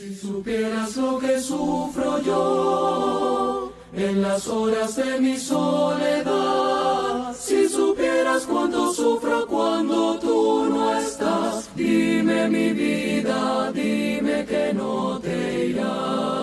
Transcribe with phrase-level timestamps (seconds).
[0.00, 8.94] Si supieras lo que sufro yo en las horas de mi soledad, si supieras cuánto
[8.94, 16.39] sufro cuando tú no estás, dime mi vida, dime que no te irás.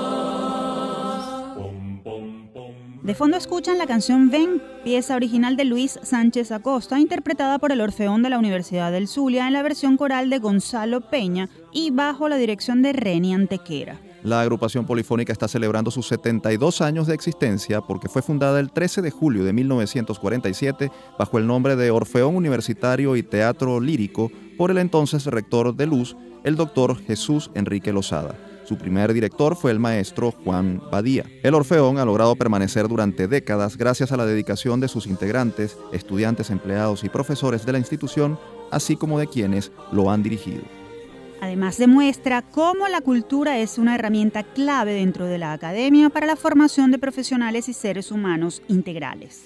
[3.08, 7.80] De fondo escuchan la canción Ven, pieza original de Luis Sánchez Acosta, interpretada por el
[7.80, 12.28] Orfeón de la Universidad del Zulia en la versión coral de Gonzalo Peña y bajo
[12.28, 13.98] la dirección de Reni Antequera.
[14.24, 19.02] La agrupación polifónica está celebrando sus 72 años de existencia porque fue fundada el 13
[19.02, 24.80] de julio de 1947 bajo el nombre de Orfeón Universitario y Teatro Lírico por el
[24.80, 28.36] entonces rector de Luz, el doctor Jesús Enrique Lozada.
[28.68, 31.24] Su primer director fue el maestro Juan Badía.
[31.42, 36.50] El Orfeón ha logrado permanecer durante décadas gracias a la dedicación de sus integrantes, estudiantes,
[36.50, 38.38] empleados y profesores de la institución,
[38.70, 40.64] así como de quienes lo han dirigido.
[41.40, 46.36] Además demuestra cómo la cultura es una herramienta clave dentro de la academia para la
[46.36, 49.44] formación de profesionales y seres humanos integrales.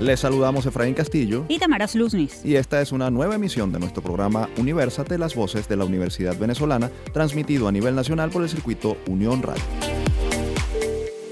[0.00, 2.40] Les saludamos Efraín Castillo y Tamara Luznis.
[2.42, 6.38] Y esta es una nueva emisión de nuestro programa Universate, las voces de la Universidad
[6.38, 9.62] Venezolana, transmitido a nivel nacional por el circuito Unión Radio.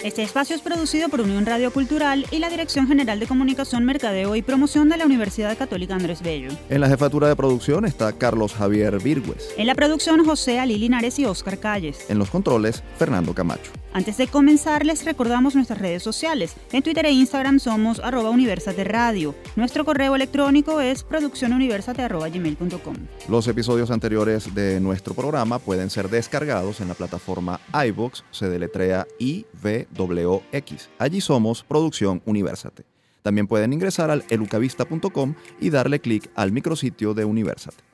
[0.05, 4.36] Este espacio es producido por Unión Radio Cultural y la Dirección General de Comunicación, Mercadeo
[4.36, 6.50] y Promoción de la Universidad Católica Andrés Bello.
[6.69, 9.48] En la jefatura de producción está Carlos Javier Virgües.
[9.56, 12.08] En la producción, José Ali Linares y Oscar Calles.
[12.11, 13.72] En los controles, Fernando Camacho.
[13.92, 16.55] Antes de comenzar, les recordamos nuestras redes sociales.
[16.72, 19.34] En Twitter e Instagram somos arroba Universate Radio.
[19.56, 22.95] Nuestro correo electrónico es produccionuniversate.gmail.com.
[23.28, 29.06] Los episodios anteriores de nuestro programa pueden ser descargados en la plataforma iVoox, se deletrea
[29.19, 30.89] IVWX.
[30.98, 32.84] Allí somos Producción Universate.
[33.23, 37.89] También pueden ingresar al elucavista.com y darle clic al micrositio de Universate.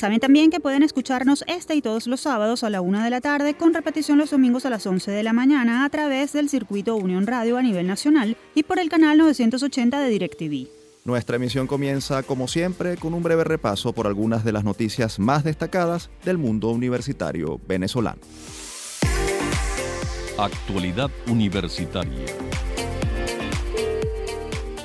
[0.00, 3.20] Saben también que pueden escucharnos este y todos los sábados a la una de la
[3.20, 6.96] tarde con repetición los domingos a las 11 de la mañana a través del circuito
[6.96, 10.68] Unión Radio a nivel nacional y por el canal 980 de DirecTV.
[11.04, 15.44] Nuestra emisión comienza, como siempre, con un breve repaso por algunas de las noticias más
[15.44, 18.22] destacadas del mundo universitario venezolano.
[20.38, 22.24] Actualidad Universitaria.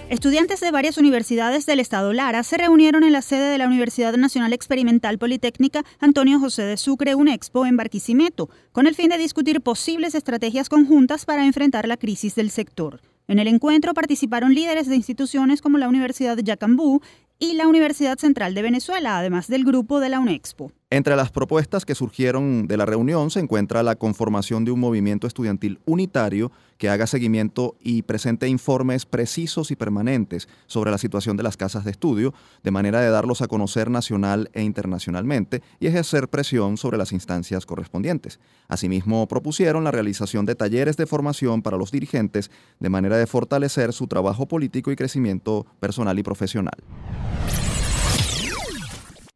[0.07, 4.15] Estudiantes de varias universidades del estado Lara se reunieron en la sede de la Universidad
[4.15, 9.17] Nacional Experimental Politécnica Antonio José de Sucre, un expo en Barquisimeto, con el fin de
[9.17, 13.01] discutir posibles estrategias conjuntas para enfrentar la crisis del sector.
[13.27, 17.01] En el encuentro participaron líderes de instituciones como la Universidad Yacambú
[17.39, 20.71] y la Universidad Central de Venezuela, además del grupo de la UNEXPO.
[20.91, 25.25] Entre las propuestas que surgieron de la reunión se encuentra la conformación de un movimiento
[25.25, 31.43] estudiantil unitario que haga seguimiento y presente informes precisos y permanentes sobre la situación de
[31.43, 36.29] las casas de estudio, de manera de darlos a conocer nacional e internacionalmente y ejercer
[36.29, 38.39] presión sobre las instancias correspondientes.
[38.67, 43.91] Asimismo, propusieron la realización de talleres de formación para los dirigentes, de manera de fortalecer
[43.91, 46.77] su trabajo político y crecimiento personal y profesional.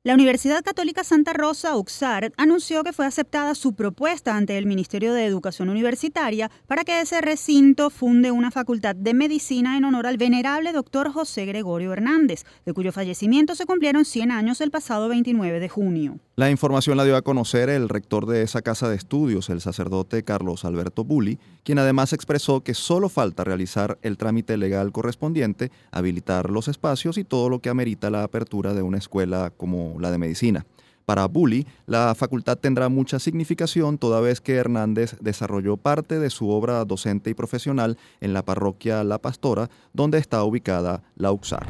[0.09, 5.13] La Universidad Católica Santa Rosa, UXAR, anunció que fue aceptada su propuesta ante el Ministerio
[5.13, 10.17] de Educación Universitaria para que ese recinto funde una facultad de medicina en honor al
[10.17, 15.59] venerable doctor José Gregorio Hernández, de cuyo fallecimiento se cumplieron 100 años el pasado 29
[15.59, 16.17] de junio.
[16.39, 20.23] La información la dio a conocer el rector de esa casa de estudios, el sacerdote
[20.23, 26.49] Carlos Alberto Bulli, quien además expresó que solo falta realizar el trámite legal correspondiente, habilitar
[26.49, 30.17] los espacios y todo lo que amerita la apertura de una escuela como la de
[30.17, 30.65] medicina.
[31.03, 36.51] Para Bulli, la facultad tendrá mucha significación toda vez que Hernández desarrolló parte de su
[36.51, 41.67] obra docente y profesional en la parroquia La Pastora, donde está ubicada la UXAR.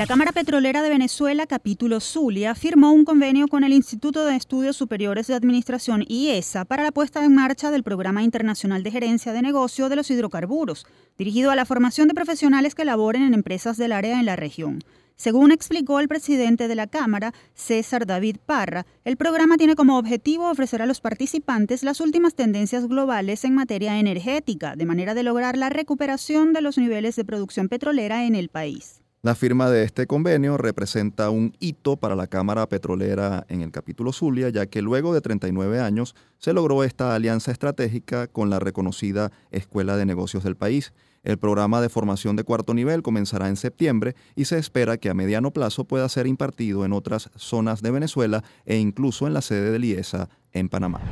[0.00, 4.74] La Cámara Petrolera de Venezuela, capítulo Zulia, firmó un convenio con el Instituto de Estudios
[4.74, 9.42] Superiores de Administración IESA para la puesta en marcha del Programa Internacional de Gerencia de
[9.42, 10.86] Negocio de los Hidrocarburos,
[11.18, 14.78] dirigido a la formación de profesionales que laboren en empresas del área en la región.
[15.16, 20.48] Según explicó el presidente de la Cámara, César David Parra, el programa tiene como objetivo
[20.48, 25.58] ofrecer a los participantes las últimas tendencias globales en materia energética, de manera de lograr
[25.58, 28.99] la recuperación de los niveles de producción petrolera en el país.
[29.22, 34.14] La firma de este convenio representa un hito para la Cámara Petrolera en el capítulo
[34.14, 39.30] Zulia, ya que luego de 39 años se logró esta alianza estratégica con la reconocida
[39.50, 40.94] Escuela de Negocios del país.
[41.22, 45.14] El programa de formación de cuarto nivel comenzará en septiembre y se espera que a
[45.14, 49.70] mediano plazo pueda ser impartido en otras zonas de Venezuela e incluso en la sede
[49.70, 51.02] del IESA en Panamá.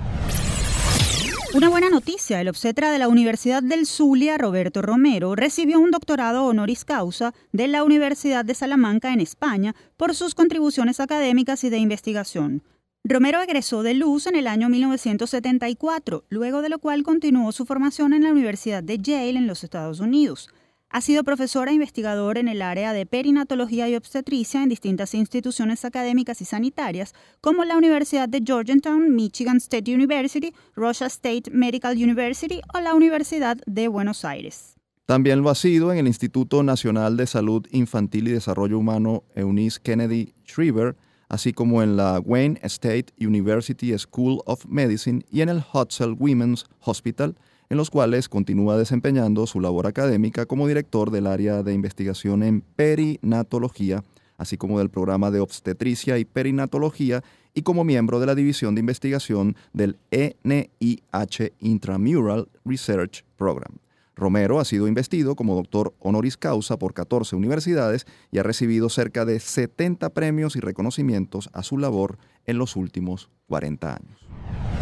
[1.58, 6.44] Una buena noticia, el obstetra de la Universidad del Zulia, Roberto Romero, recibió un doctorado
[6.44, 11.78] honoris causa de la Universidad de Salamanca en España por sus contribuciones académicas y de
[11.78, 12.62] investigación.
[13.02, 18.12] Romero egresó de Luz en el año 1974, luego de lo cual continuó su formación
[18.12, 20.50] en la Universidad de Yale en los Estados Unidos.
[20.90, 25.84] Ha sido profesora e investigador en el área de perinatología y obstetricia en distintas instituciones
[25.84, 27.12] académicas y sanitarias,
[27.42, 33.58] como la Universidad de Georgetown, Michigan State University, Russia State Medical University o la Universidad
[33.66, 34.76] de Buenos Aires.
[35.04, 39.78] También lo ha sido en el Instituto Nacional de Salud Infantil y Desarrollo Humano Eunice
[39.82, 40.96] Kennedy Shriver,
[41.28, 46.64] así como en la Wayne State University School of Medicine y en el Hutzel Women's
[46.80, 47.36] Hospital,
[47.70, 52.60] en los cuales continúa desempeñando su labor académica como director del área de investigación en
[52.60, 54.02] perinatología,
[54.36, 57.22] así como del programa de obstetricia y perinatología,
[57.54, 63.78] y como miembro de la división de investigación del NIH Intramural Research Program.
[64.14, 69.24] Romero ha sido investido como doctor honoris causa por 14 universidades y ha recibido cerca
[69.24, 74.77] de 70 premios y reconocimientos a su labor en los últimos 40 años.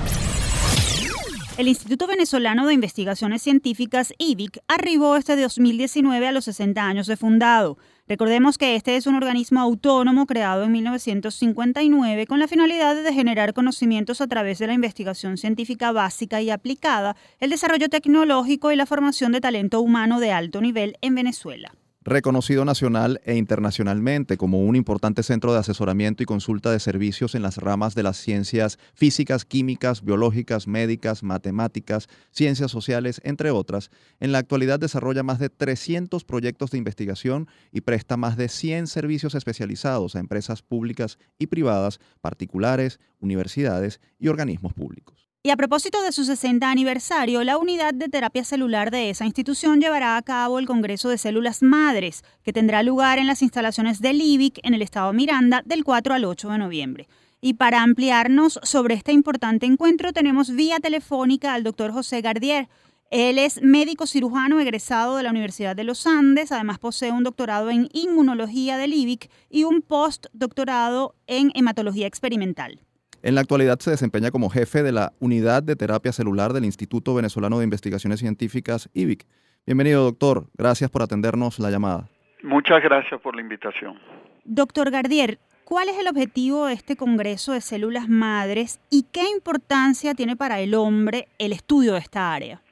[1.58, 7.17] El Instituto Venezolano de Investigaciones Científicas, IVIC, arribó este 2019 a los 60 años de
[7.17, 7.79] fundado.
[8.06, 13.55] Recordemos que este es un organismo autónomo creado en 1959 con la finalidad de generar
[13.55, 18.85] conocimientos a través de la investigación científica básica y aplicada, el desarrollo tecnológico y la
[18.85, 21.73] formación de talento humano de alto nivel en Venezuela
[22.06, 27.43] reconocido nacional e internacionalmente como un importante centro de asesoramiento y consulta de servicios en
[27.43, 33.91] las ramas de las ciencias físicas, químicas, biológicas, médicas, matemáticas, ciencias sociales, entre otras.
[34.20, 38.87] En la actualidad desarrolla más de 300 proyectos de investigación y presta más de 100
[38.87, 45.25] servicios especializados a empresas públicas y privadas, particulares, universidades y organismos públicos.
[45.46, 49.81] Y a propósito de su 60 aniversario, la unidad de terapia celular de esa institución
[49.81, 54.20] llevará a cabo el Congreso de Células Madres, que tendrá lugar en las instalaciones del
[54.20, 57.08] IBIC en el estado Miranda del 4 al 8 de noviembre.
[57.40, 62.69] Y para ampliarnos sobre este importante encuentro, tenemos vía telefónica al doctor José Gardier.
[63.12, 67.70] Él es médico cirujano egresado de la Universidad de los Andes, además posee un doctorado
[67.70, 72.81] en inmunología del IBIC y un postdoctorado en hematología experimental.
[73.26, 77.12] En la actualidad se desempeña como jefe de la Unidad de Terapia Celular del Instituto
[77.12, 79.25] Venezolano de Investigaciones Científicas, IBIC.
[79.67, 80.44] Bienvenido, doctor.
[80.56, 82.08] Gracias por atendernos la llamada.
[82.44, 83.99] Muchas gracias por la invitación.
[84.44, 90.14] Doctor Gardier, ¿cuál es el objetivo de este Congreso de Células Madres y qué importancia
[90.14, 92.62] tiene para el hombre el estudio de esta área?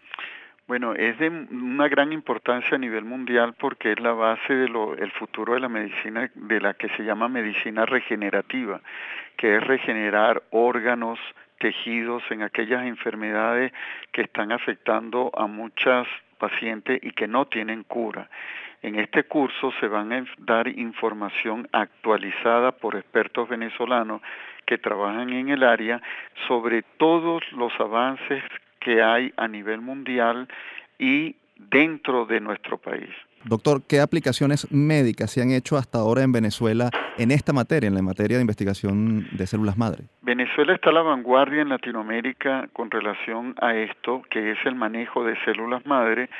[0.68, 5.10] Bueno, es de una gran importancia a nivel mundial porque es la base del el
[5.10, 8.80] futuro de la medicina, de la que se llama medicina regenerativa,
[9.36, 11.18] que es regenerar órganos,
[11.58, 13.72] tejidos en aquellas enfermedades
[14.12, 16.06] que están afectando a muchas
[16.38, 18.28] pacientes y que no tienen cura.
[18.82, 24.20] En este curso se van a dar información actualizada por expertos venezolanos
[24.66, 26.02] que trabajan en el área
[26.46, 28.42] sobre todos los avances
[28.80, 30.48] que hay a nivel mundial
[30.98, 33.08] y dentro de nuestro país.
[33.46, 36.88] Doctor, ¿qué aplicaciones médicas se han hecho hasta ahora en Venezuela
[37.18, 40.04] en esta materia, en la materia de investigación de células madre?
[40.22, 45.24] Venezuela está a la vanguardia en Latinoamérica con relación a esto, que es el manejo
[45.24, 46.30] de células madre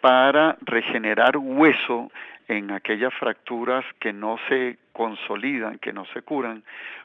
[0.00, 2.10] para regenerar hueso
[2.48, 6.62] en aquellas fracturas que no se consolidan, que no se curan,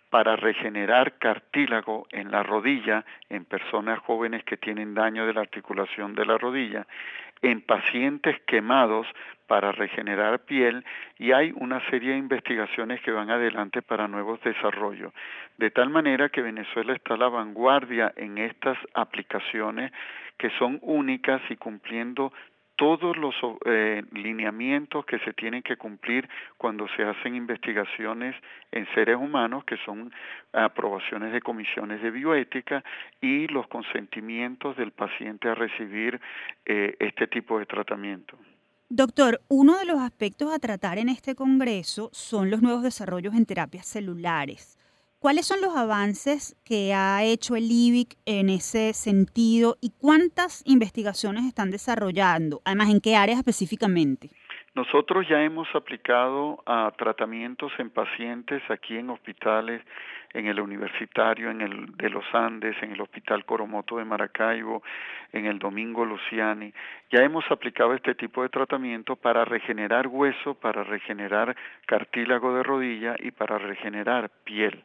[0.09, 6.15] para regenerar cartílago en la rodilla en personas jóvenes que tienen daño de la articulación
[6.15, 6.87] de la rodilla,
[7.41, 9.07] en pacientes quemados
[9.47, 10.85] para regenerar piel
[11.17, 15.13] y hay una serie de investigaciones que van adelante para nuevos desarrollos.
[15.57, 19.91] De tal manera que Venezuela está a la vanguardia en estas aplicaciones
[20.37, 22.31] que son únicas y cumpliendo
[22.79, 28.37] todos los eh, lineamientos que se tienen que cumplir cuando se hacen investigaciones
[28.71, 30.13] en seres humanos, que son
[30.53, 32.81] aprobaciones de comisiones de bioética
[33.19, 36.21] y los consentimientos del paciente a recibir
[36.65, 38.37] eh, este tipo de tratamiento.
[38.87, 43.45] Doctor, uno de los aspectos a tratar en este Congreso son los nuevos desarrollos en
[43.45, 44.78] terapias celulares.
[45.21, 51.43] ¿Cuáles son los avances que ha hecho el IBIC en ese sentido y cuántas investigaciones
[51.43, 52.61] están desarrollando?
[52.63, 54.29] Además, ¿en qué áreas específicamente?
[54.75, 59.81] Nosotros ya hemos aplicado a tratamientos en pacientes aquí en hospitales,
[60.31, 64.83] en el universitario, en el de los Andes, en el Hospital Coromoto de Maracaibo,
[65.33, 66.71] en el Domingo Luciani.
[67.11, 71.57] Ya hemos aplicado este tipo de tratamiento para regenerar hueso, para regenerar
[71.87, 74.81] cartílago de rodilla y para regenerar piel.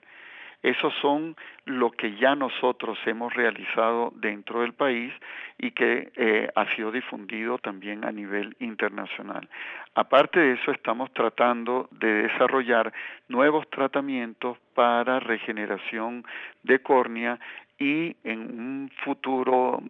[0.65, 5.13] Esos son lo que ya nosotros hemos realizado dentro del país
[5.59, 9.47] y que eh, ha sido difundido también a nivel internacional.
[9.95, 12.95] Aparte de eso, estamos tratando de desarrollar
[13.29, 16.25] nuevos tratamientos para regeneración
[16.63, 17.39] de córnea
[17.79, 19.83] y en un futuro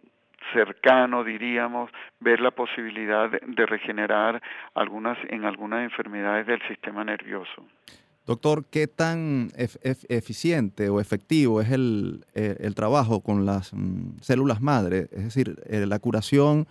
[0.53, 1.89] cercano, diríamos,
[2.19, 4.43] ver la posibilidad de, regenerar
[4.75, 7.65] algunas en algunas enfermedades del sistema nervioso.
[8.27, 14.63] Doctor, ¿qué tan eficiente o efectivo es el, eh, el trabajo con las mm, células
[14.63, 15.09] madre?
[15.13, 16.67] Es decir, eh, la curación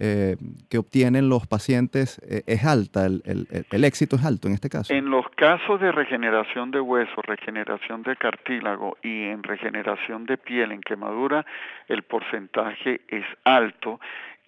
[0.00, 0.36] eh,
[0.70, 4.94] que obtienen los pacientes eh, es alta, el, el, éxito es alto en este caso?
[4.94, 10.70] En los casos de regeneración de hueso, regeneración de cartílago y en regeneración de piel
[10.70, 11.44] en quemadura,
[11.88, 13.98] el porcentaje es alto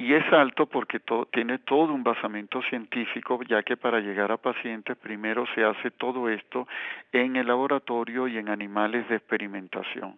[0.01, 0.99] y es alto porque
[1.31, 6.31] tiene todo un basamento científico, ya que para llegar a pacientes primero se hace todo
[6.31, 6.67] esto
[7.13, 10.17] en el laboratorio y en animales de experimentación.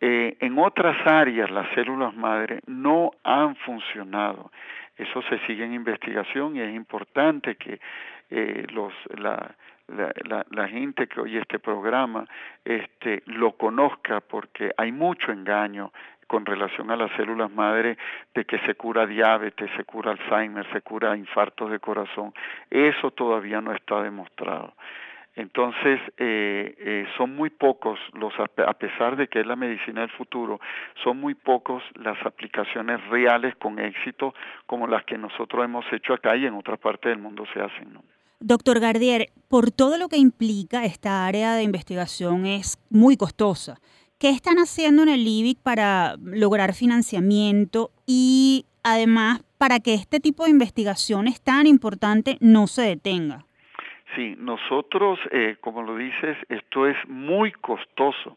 [0.00, 4.52] Eh, en otras áreas las células madre no han funcionado.
[4.96, 7.80] Eso se sigue en investigación y es importante que
[8.30, 9.56] eh, los, la,
[9.88, 12.28] la, la, gente que oye este programa
[12.64, 15.90] este, lo conozca porque hay mucho engaño
[16.30, 17.98] con relación a las células madre
[18.36, 22.32] de que se cura diabetes, se cura Alzheimer, se cura infartos de corazón.
[22.70, 24.72] Eso todavía no está demostrado.
[25.34, 30.10] Entonces, eh, eh, son muy pocos, los, a pesar de que es la medicina del
[30.10, 30.60] futuro,
[31.02, 34.32] son muy pocos las aplicaciones reales con éxito
[34.66, 37.98] como las que nosotros hemos hecho acá y en otras partes del mundo se hacen.
[38.38, 43.80] Doctor Gardier, por todo lo que implica esta área de investigación es muy costosa.
[44.20, 50.44] ¿Qué están haciendo en el IBIC para lograr financiamiento y además para que este tipo
[50.44, 53.46] de investigaciones tan importante no se detenga?
[54.14, 58.36] Sí, nosotros, eh, como lo dices, esto es muy costoso.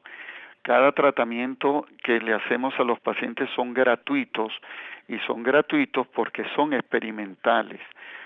[0.61, 4.53] Cada tratamiento que le hacemos a los pacientes son gratuitos
[5.09, 7.81] y son gratuitos porque son experimentales.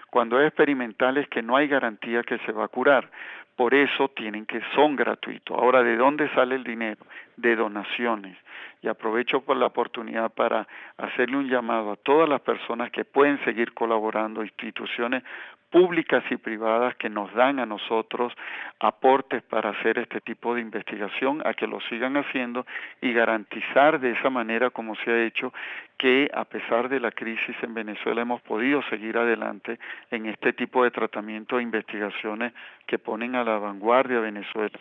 [0.09, 3.09] Cuando es experimental es que no hay garantía que se va a curar.
[3.55, 5.57] Por eso tienen que son gratuitos.
[5.57, 7.05] Ahora, ¿de dónde sale el dinero?
[7.37, 8.37] De donaciones.
[8.81, 10.67] Y aprovecho por la oportunidad para
[10.97, 15.23] hacerle un llamado a todas las personas que pueden seguir colaborando, instituciones
[15.69, 18.33] públicas y privadas que nos dan a nosotros
[18.79, 22.65] aportes para hacer este tipo de investigación, a que lo sigan haciendo
[23.01, 25.53] y garantizar de esa manera como se ha hecho
[25.97, 29.79] que a pesar de la crisis en Venezuela hemos podido seguir adelante
[30.11, 32.53] en este tipo de tratamiento e investigaciones
[32.85, 34.79] que ponen a la vanguardia a Venezuela.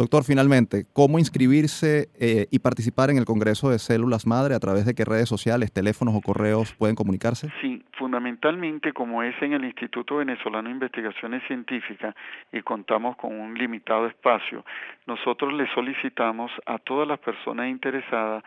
[0.00, 4.54] Doctor, finalmente, ¿cómo inscribirse eh, y participar en el Congreso de Células Madre?
[4.54, 7.50] ¿A través de qué redes sociales, teléfonos o correos pueden comunicarse?
[7.60, 12.14] Sí, fundamentalmente como es en el Instituto Venezolano de Investigaciones Científicas
[12.50, 14.64] y contamos con un limitado espacio,
[15.06, 18.42] nosotros le solicitamos a todas las personas interesadas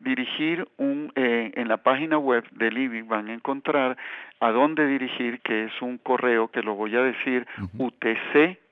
[0.00, 3.96] dirigir un eh, en la página web del IBI van a encontrar
[4.40, 7.46] a dónde dirigir que es un correo que lo voy a decir
[7.78, 8.67] UTC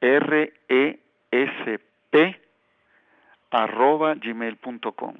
[0.00, 1.80] resp
[3.50, 5.14] arroba gmail.com.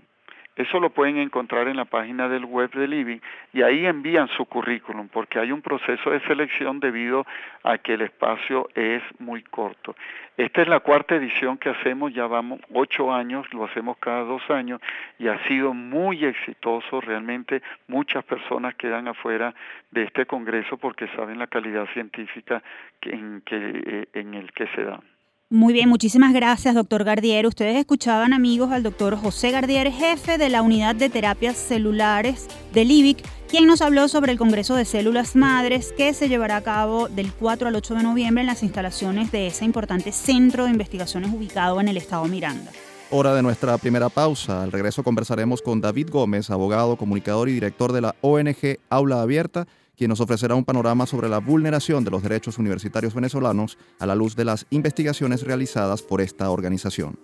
[0.56, 3.20] Eso lo pueden encontrar en la página del web del IBI
[3.52, 7.26] y ahí envían su currículum porque hay un proceso de selección debido
[7.62, 9.94] a que el espacio es muy corto.
[10.38, 14.42] Esta es la cuarta edición que hacemos, ya vamos ocho años, lo hacemos cada dos
[14.50, 14.80] años
[15.18, 17.02] y ha sido muy exitoso.
[17.02, 19.54] Realmente muchas personas quedan afuera
[19.90, 22.62] de este congreso porque saben la calidad científica
[23.02, 25.00] en, que, eh, en el que se da.
[25.48, 27.46] Muy bien, muchísimas gracias, doctor Gardier.
[27.46, 32.90] Ustedes escuchaban, amigos, al doctor José Gardier, jefe de la Unidad de Terapias Celulares del
[32.90, 37.08] IBIC, quien nos habló sobre el Congreso de Células Madres que se llevará a cabo
[37.08, 41.32] del 4 al 8 de noviembre en las instalaciones de ese importante centro de investigaciones
[41.32, 42.72] ubicado en el estado Miranda.
[43.10, 44.64] Hora de nuestra primera pausa.
[44.64, 49.68] Al regreso conversaremos con David Gómez, abogado, comunicador y director de la ONG Aula Abierta
[49.96, 54.14] quien nos ofrecerá un panorama sobre la vulneración de los derechos universitarios venezolanos a la
[54.14, 57.18] luz de las investigaciones realizadas por esta organización.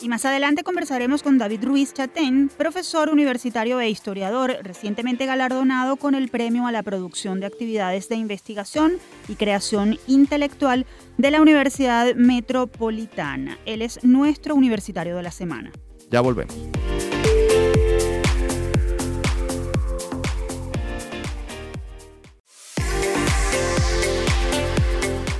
[0.00, 6.14] Y más adelante conversaremos con David Ruiz Chatén, profesor universitario e historiador, recientemente galardonado con
[6.14, 10.84] el Premio a la Producción de Actividades de Investigación y Creación Intelectual
[11.16, 13.58] de la Universidad Metropolitana.
[13.64, 15.72] Él es nuestro universitario de la semana.
[16.10, 16.54] Ya volvemos.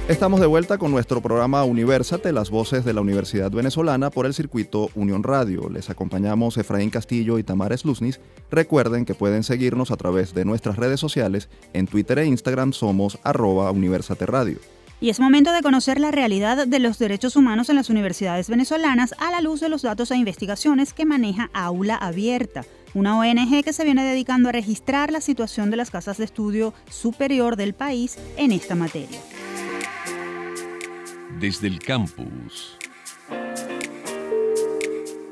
[0.09, 4.35] Estamos de vuelta con nuestro programa Universate, las voces de la Universidad Venezolana por el
[4.35, 5.69] circuito Unión Radio.
[5.69, 8.21] Les acompañamos Efraín Castillo y Tamara Sluznis.
[8.49, 11.49] Recuerden que pueden seguirnos a través de nuestras redes sociales.
[11.73, 14.59] En Twitter e Instagram somos arroba Universate Radio.
[15.01, 19.13] Y es momento de conocer la realidad de los derechos humanos en las universidades venezolanas
[19.19, 23.73] a la luz de los datos e investigaciones que maneja Aula Abierta, una ONG que
[23.73, 28.17] se viene dedicando a registrar la situación de las casas de estudio superior del país
[28.37, 29.19] en esta materia.
[31.40, 32.78] Desde el campus.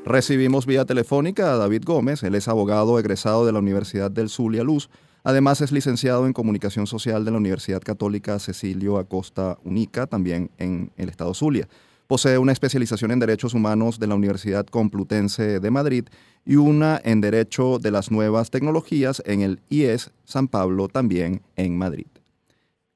[0.05, 4.63] Recibimos vía telefónica a David Gómez, él es abogado egresado de la Universidad del Zulia
[4.63, 4.89] Luz
[5.25, 10.91] Además es licenciado en Comunicación Social de la Universidad Católica Cecilio Acosta Unica, también en
[10.97, 11.67] el Estado Zulia.
[12.05, 16.05] Posee una especialización en Derechos Humanos de la Universidad Complutense de Madrid
[16.45, 21.75] y una en Derecho de las Nuevas Tecnologías en el IES San Pablo, también en
[21.75, 22.05] Madrid.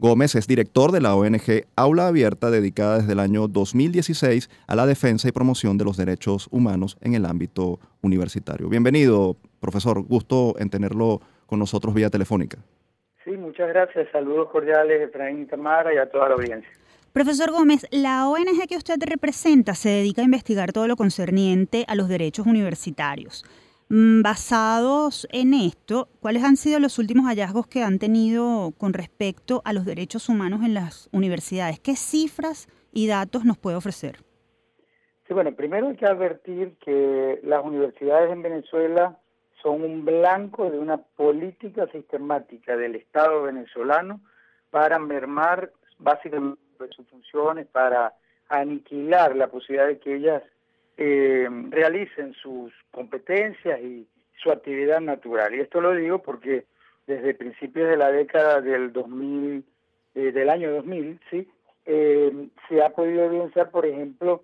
[0.02, 4.86] Gómez es director de la ONG Aula Abierta, dedicada desde el año 2016 a la
[4.86, 8.70] defensa y promoción de los derechos humanos en el ámbito universitario.
[8.70, 10.02] Bienvenido, profesor.
[10.02, 12.60] Gusto en tenerlo con nosotros vía telefónica.
[13.26, 14.08] Sí, muchas gracias.
[14.14, 16.72] Saludos cordiales, Efraín Tamara y a toda la audiencia.
[17.12, 21.96] Profesor Gómez, la ONG que usted representa se dedica a investigar todo lo concerniente a
[21.96, 23.44] los derechos universitarios.
[23.92, 29.64] Mm, basados en esto, ¿cuáles han sido los últimos hallazgos que han tenido con respecto
[29.66, 31.80] a los derechos humanos en las universidades?
[31.80, 34.18] ¿Qué cifras y datos nos puede ofrecer?
[35.28, 39.18] Sí, bueno, primero hay que advertir que las universidades en Venezuela
[39.64, 44.22] son un blanco de una política sistemática del Estado venezolano
[44.70, 46.62] para mermar básicamente
[46.96, 48.14] sus funciones, para
[48.50, 50.44] aniquilar la posibilidad de que ellas
[51.02, 55.56] eh, realicen sus competencias y su actividad natural.
[55.56, 56.66] Y esto lo digo porque
[57.08, 59.64] desde principios de la década del 2000,
[60.16, 61.48] eh, del año 2000, sí,
[61.86, 64.44] eh, se ha podido evidenciar, por ejemplo,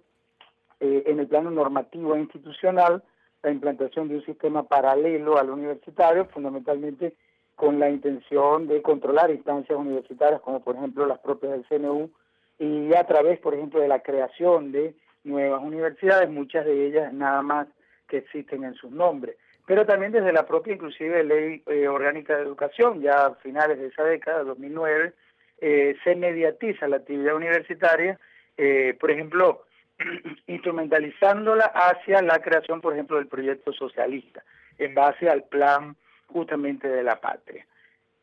[0.80, 3.04] en el plano normativo e institucional,
[3.44, 7.16] la implantación de un sistema paralelo al universitario, fundamentalmente
[7.56, 12.12] con la intención de controlar instancias universitarias como por ejemplo las propias del CNU
[12.60, 14.96] y a través, por ejemplo, de la creación de
[15.26, 17.68] nuevas universidades, muchas de ellas nada más
[18.08, 22.44] que existen en sus nombres, pero también desde la propia inclusive ley eh, orgánica de
[22.44, 25.14] educación, ya a finales de esa década, 2009,
[25.60, 28.20] eh, se mediatiza la actividad universitaria,
[28.58, 29.64] eh, por ejemplo,
[30.48, 34.44] instrumentalizándola hacia la creación, por ejemplo, del proyecto socialista,
[34.78, 35.96] en base al plan
[36.28, 37.66] justamente de la patria.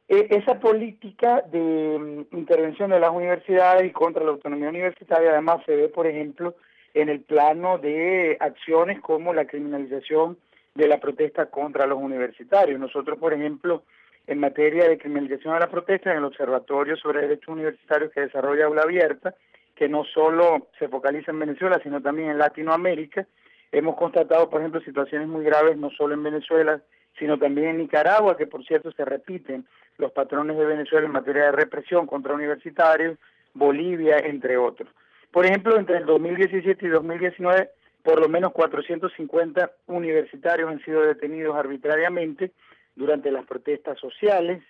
[0.08, 1.58] E, esa política de
[1.98, 6.54] mm, intervención de las universidades y contra la autonomía universitaria además se ve, por ejemplo,
[6.94, 10.36] en el plano de acciones como la criminalización
[10.74, 12.78] de la protesta contra los universitarios.
[12.80, 13.82] Nosotros, por ejemplo,
[14.26, 18.66] en materia de criminalización de la protesta, en el Observatorio sobre Derechos Universitarios que desarrolla
[18.66, 19.34] Aula Abierta,
[19.74, 23.26] que no solo se focaliza en Venezuela, sino también en Latinoamérica.
[23.72, 26.80] Hemos constatado, por ejemplo, situaciones muy graves no solo en Venezuela,
[27.18, 29.66] sino también en Nicaragua, que por cierto se repiten
[29.98, 33.18] los patrones de Venezuela en materia de represión contra universitarios,
[33.54, 34.88] Bolivia, entre otros.
[35.32, 37.70] Por ejemplo, entre el 2017 y 2019,
[38.02, 42.52] por lo menos 450 universitarios han sido detenidos arbitrariamente
[42.94, 44.62] durante las protestas sociales,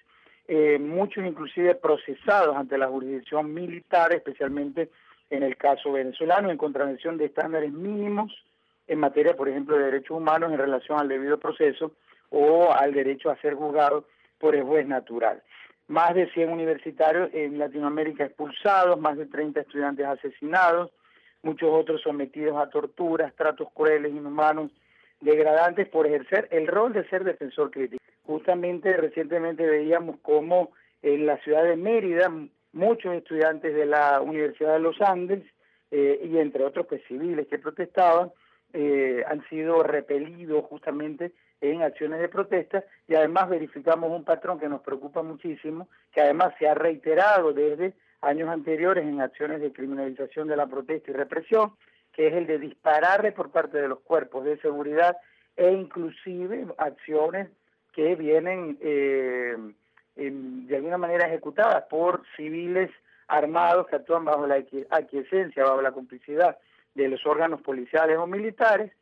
[0.46, 4.90] eh, muchos inclusive procesados ante la jurisdicción militar, especialmente
[5.31, 8.33] en el caso venezolano, en contravención de estándares mínimos
[8.87, 11.92] en materia, por ejemplo, de derechos humanos en relación al debido proceso
[12.31, 14.07] o al derecho a ser juzgado
[14.38, 15.42] por el juez natural.
[15.92, 20.90] Más de 100 universitarios en Latinoamérica expulsados, más de 30 estudiantes asesinados,
[21.42, 24.70] muchos otros sometidos a torturas, tratos crueles, inhumanos,
[25.20, 28.02] degradantes por ejercer el rol de ser defensor crítico.
[28.22, 30.70] Justamente recientemente veíamos cómo
[31.02, 32.33] en la ciudad de Mérida
[32.72, 35.44] muchos estudiantes de la Universidad de los Andes
[35.90, 38.33] eh, y entre otros pues civiles que protestaban
[38.72, 44.68] eh, han sido repelidos justamente en acciones de protesta y además verificamos un patrón que
[44.68, 50.48] nos preocupa muchísimo, que además se ha reiterado desde años anteriores en acciones de criminalización
[50.48, 51.72] de la protesta y represión,
[52.12, 55.16] que es el de dispararle por parte de los cuerpos de seguridad
[55.57, 57.48] e inclusive acciones
[57.92, 59.57] que vienen eh,
[60.16, 62.90] de alguna manera ejecutadas por civiles
[63.29, 66.59] armados que actúan bajo la aquiescencia, bajo la complicidad
[66.94, 68.92] de los órganos policiales o militares,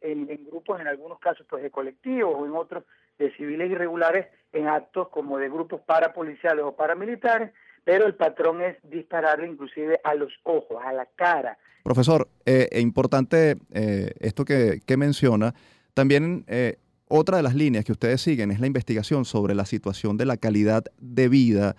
[0.00, 2.84] en, grupos, en algunos casos pues de colectivos o en otros
[3.18, 7.50] de civiles irregulares, en actos como de grupos parapoliciales o paramilitares,
[7.84, 11.58] pero el patrón es dispararle inclusive a los ojos, a la cara.
[11.82, 15.54] Profesor, eh, es importante eh, esto que, que, menciona.
[15.94, 16.76] También eh,
[17.08, 20.36] otra de las líneas que ustedes siguen es la investigación sobre la situación de la
[20.36, 21.76] calidad de vida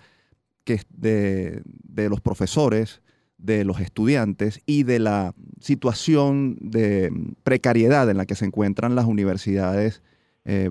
[0.64, 3.02] que de, de los profesores,
[3.42, 7.10] de los estudiantes y de la situación de
[7.42, 10.02] precariedad en la que se encuentran las universidades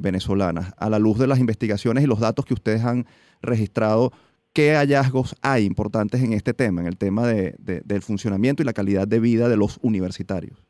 [0.01, 0.73] venezolanas.
[0.77, 3.05] A la luz de las investigaciones y los datos que ustedes han
[3.41, 4.12] registrado,
[4.53, 8.73] ¿qué hallazgos hay importantes en este tema, en el tema de, del funcionamiento y la
[8.73, 10.62] calidad de vida de los universitarios?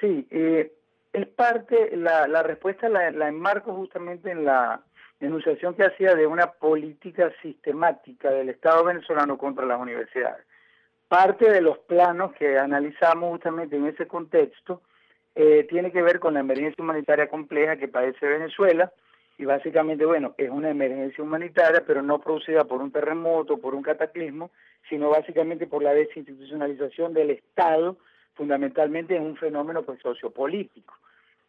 [0.00, 0.72] Sí, eh,
[1.12, 4.82] es parte, la, la respuesta la, la enmarco justamente en la
[5.20, 10.44] enunciación que hacía de una política sistemática del Estado venezolano contra las universidades.
[11.10, 14.80] Parte de los planos que analizamos justamente en ese contexto
[15.34, 18.92] eh, tiene que ver con la emergencia humanitaria compleja que padece Venezuela
[19.36, 23.82] y básicamente, bueno, es una emergencia humanitaria, pero no producida por un terremoto, por un
[23.82, 24.52] cataclismo,
[24.88, 27.96] sino básicamente por la desinstitucionalización del Estado,
[28.34, 30.94] fundamentalmente en un fenómeno pues, sociopolítico,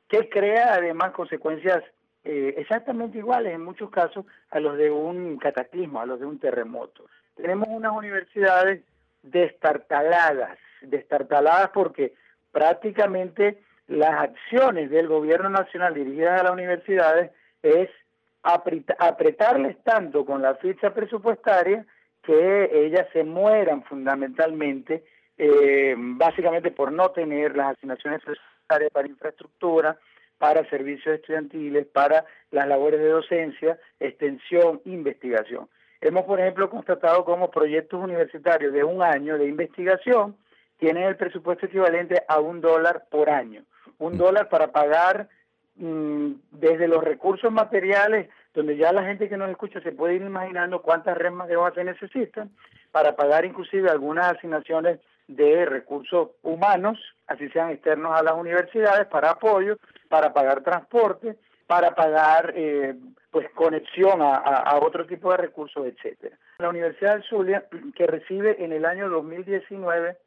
[0.08, 1.84] que crea además consecuencias
[2.24, 6.40] eh, exactamente iguales en muchos casos a los de un cataclismo, a los de un
[6.40, 7.06] terremoto.
[7.36, 8.82] Tenemos unas universidades
[9.24, 12.14] destartaladas, destartaladas porque
[12.52, 17.32] prácticamente las acciones del gobierno nacional dirigidas a las universidades
[17.62, 17.90] es
[18.44, 21.86] apretarles tanto con la ficha presupuestaria
[22.24, 25.04] que ellas se mueran fundamentalmente,
[25.38, 29.98] eh, básicamente por no tener las asignaciones presupuestarias para infraestructura,
[30.38, 35.68] para servicios estudiantiles, para las labores de docencia, extensión, investigación.
[36.02, 40.36] Hemos, por ejemplo, constatado cómo proyectos universitarios de un año de investigación
[40.78, 43.64] tienen el presupuesto equivalente a un dólar por año.
[44.00, 45.30] Un dólar para pagar
[45.76, 50.24] mm, desde los recursos materiales, donde ya la gente que nos escucha se puede ir
[50.24, 52.50] imaginando cuántas remas de hoja se necesitan,
[52.92, 59.32] para pagar inclusive algunas asignaciones de recursos humanos, así sean externos a las universidades, para
[59.32, 59.78] apoyo,
[60.10, 61.38] para pagar transporte,
[61.72, 62.96] para pagar eh,
[63.30, 66.38] pues conexión a, otro tipo de recursos, etcétera.
[66.58, 67.64] La Universidad del Zulia,
[67.96, 70.18] que recibe en el año 2019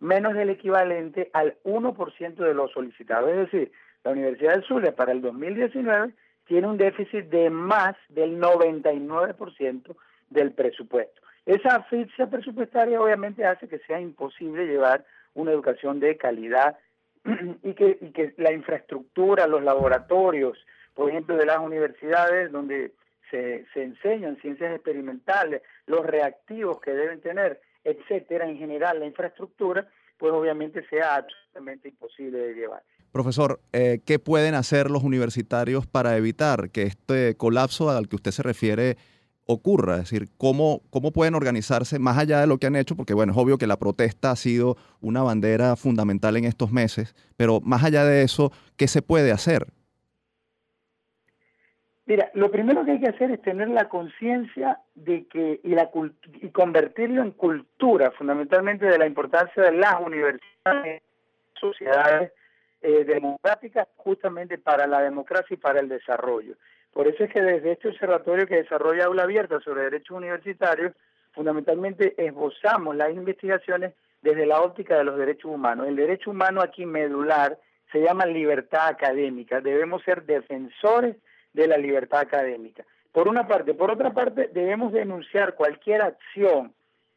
[0.00, 3.30] menos del equivalente al 1% de los solicitados.
[3.30, 3.72] Es decir,
[4.04, 6.12] la Universidad del Zulia para el 2019
[6.44, 9.96] tiene un déficit de más del 99%
[10.28, 11.22] del presupuesto.
[11.46, 16.76] Esa asfixia presupuestaria obviamente hace que sea imposible llevar una educación de calidad
[17.62, 20.58] y que, y que la infraestructura, los laboratorios,
[20.94, 22.92] por ejemplo, de las universidades donde
[23.30, 29.88] se, se enseñan ciencias experimentales, los reactivos que deben tener, etcétera, en general la infraestructura,
[30.18, 32.82] pues obviamente sea absolutamente imposible de llevar.
[33.10, 38.30] Profesor, eh, ¿qué pueden hacer los universitarios para evitar que este colapso al que usted
[38.30, 38.96] se refiere
[39.46, 43.14] ocurra, es decir, cómo, cómo pueden organizarse más allá de lo que han hecho, porque
[43.14, 47.60] bueno, es obvio que la protesta ha sido una bandera fundamental en estos meses, pero
[47.60, 49.66] más allá de eso, ¿qué se puede hacer?
[52.04, 55.88] Mira, lo primero que hay que hacer es tener la conciencia de que y, la,
[56.40, 61.02] y convertirlo en cultura, fundamentalmente de la importancia de las universidades,
[61.54, 62.32] sociedades
[62.80, 66.56] eh, democráticas, justamente para la democracia y para el desarrollo.
[66.92, 70.92] Por eso es que desde este observatorio que desarrolla Aula Abierta sobre derechos universitarios,
[71.32, 75.88] fundamentalmente esbozamos las investigaciones desde la óptica de los derechos humanos.
[75.88, 77.58] El derecho humano aquí medular
[77.90, 79.60] se llama libertad académica.
[79.60, 81.16] Debemos ser defensores
[81.52, 82.84] de la libertad académica.
[83.12, 83.74] Por una parte.
[83.74, 86.72] Por otra parte, debemos denunciar cualquier acción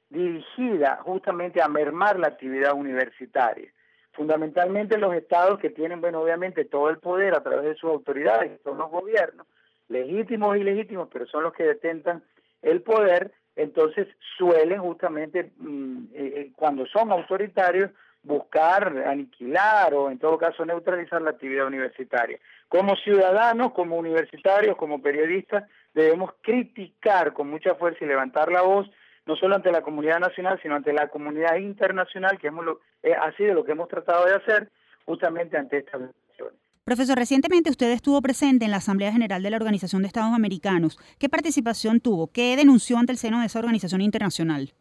[0.10, 3.72] dirigida justamente a mermar la actividad universitaria.
[4.12, 8.60] Fundamentalmente los estados que tienen, bueno, obviamente todo el poder a través de sus autoridades,
[8.64, 9.46] son los gobiernos,
[9.90, 12.24] legítimos y ilegítimos, pero son los que detentan
[12.62, 17.92] el poder, entonces suelen justamente, mm, eh, eh, cuando son autoritarios,
[18.24, 22.40] buscar aniquilar o en todo caso neutralizar la actividad universitaria.
[22.68, 28.90] Como ciudadanos, como universitarios, como periodistas, debemos criticar con mucha fuerza y levantar la voz,
[29.28, 32.66] no solo ante la comunidad nacional, sino ante la comunidad internacional, que hemos,
[33.04, 34.70] eh, ha sido lo que hemos tratado de hacer
[35.06, 36.02] justamente ante estas
[36.86, 41.00] Profesor, recientemente usted estuvo presente en la Asamblea General de la Organización de Estados Americanos.
[41.20, 42.32] ¿Qué participación tuvo?
[42.32, 44.72] ¿Qué denunció ante el seno de esa organización internacional?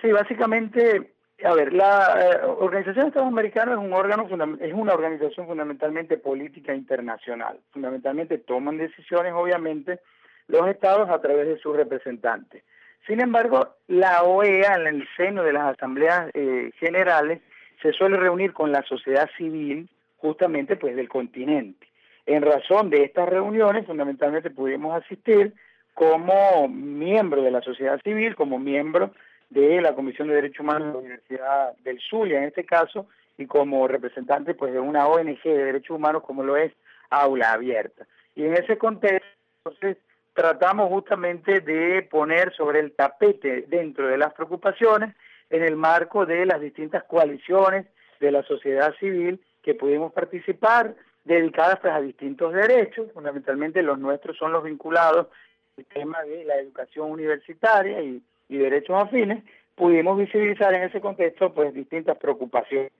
[0.00, 1.12] Sí, básicamente,
[1.44, 4.26] a ver, la eh, Organización de Estados Americanos es un órgano
[4.62, 7.60] es una organización fundamentalmente política internacional.
[7.70, 10.00] Fundamentalmente toman decisiones, obviamente,
[10.48, 12.64] los estados a través de sus representantes.
[13.06, 17.42] Sin embargo, la OEA, en el seno de las asambleas eh, generales,
[17.82, 19.90] se suele reunir con la sociedad civil,
[20.22, 21.88] justamente pues del continente.
[22.24, 25.52] En razón de estas reuniones, fundamentalmente pudimos asistir
[25.92, 29.12] como miembro de la sociedad civil, como miembro
[29.50, 33.46] de la Comisión de Derechos Humanos de la Universidad del Zulia, en este caso, y
[33.46, 36.72] como representante pues de una ONG de derechos humanos como lo es
[37.10, 38.06] Aula Abierta.
[38.36, 39.26] Y en ese contexto,
[39.64, 39.98] entonces,
[40.34, 45.14] tratamos justamente de poner sobre el tapete dentro de las preocupaciones
[45.50, 47.86] en el marco de las distintas coaliciones
[48.20, 50.94] de la sociedad civil que pudimos participar,
[51.24, 55.28] dedicadas pues, a distintos derechos, fundamentalmente los nuestros son los vinculados
[55.76, 59.42] el tema de la educación universitaria y, y derechos afines,
[59.74, 62.92] pudimos visibilizar en ese contexto pues distintas preocupaciones.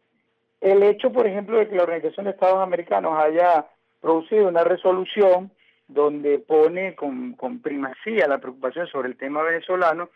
[0.61, 3.66] El hecho, por ejemplo, de que la Organización de Estados Americanos haya
[4.01, 5.51] producido una resolución
[5.88, 10.09] donde pone con, con primacía la preocupación sobre el tema venezolano,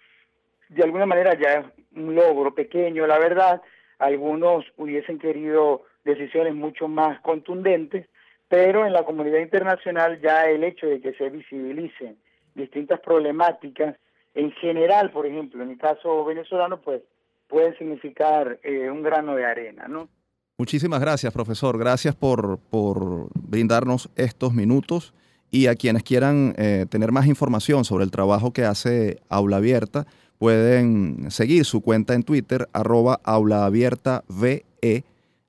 [0.68, 3.62] de alguna manera ya es un logro pequeño, la verdad.
[3.98, 8.06] Algunos hubiesen querido decisiones mucho más contundentes,
[8.48, 12.16] pero en la comunidad internacional ya el hecho de que se visibilicen
[12.54, 13.96] distintas problemáticas
[14.34, 17.02] en general, por ejemplo, en el caso venezolano, pues
[17.48, 20.08] puede significar eh, un grano de arena, ¿no?
[20.58, 21.78] Muchísimas gracias, profesor.
[21.78, 25.12] Gracias por, por brindarnos estos minutos
[25.50, 30.06] y a quienes quieran eh, tener más información sobre el trabajo que hace Aula Abierta,
[30.38, 34.64] pueden seguir su cuenta en Twitter, arroba aulaabiertaVE,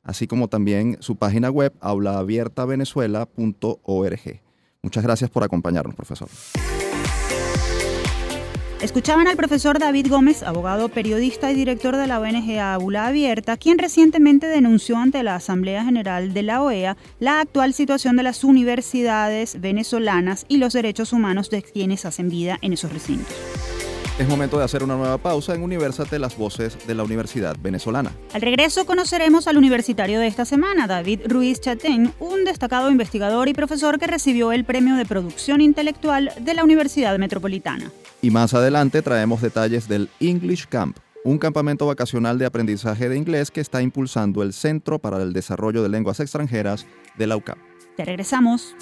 [0.07, 4.41] así como también su página web, aulaabiertavenezuela.org.
[4.81, 6.29] Muchas gracias por acompañarnos, profesor.
[8.81, 13.79] Escuchaban al profesor David Gómez, abogado, periodista y director de la ONG Aula Abierta, quien
[13.79, 19.59] recientemente denunció ante la Asamblea General de la OEA la actual situación de las universidades
[19.59, 23.35] venezolanas y los derechos humanos de quienes hacen vida en esos recintos.
[24.19, 28.11] Es momento de hacer una nueva pausa en Universate, las voces de la Universidad Venezolana.
[28.33, 33.53] Al regreso conoceremos al universitario de esta semana, David Ruiz Chatén, un destacado investigador y
[33.53, 37.91] profesor que recibió el Premio de Producción Intelectual de la Universidad Metropolitana.
[38.23, 43.51] Y más adelante traemos detalles del English Camp, un campamento vacacional de aprendizaje de inglés
[43.51, 46.87] que está impulsando el Centro para el Desarrollo de Lenguas Extranjeras
[47.19, 47.59] de la UCAP.
[47.99, 48.75] Ya regresamos.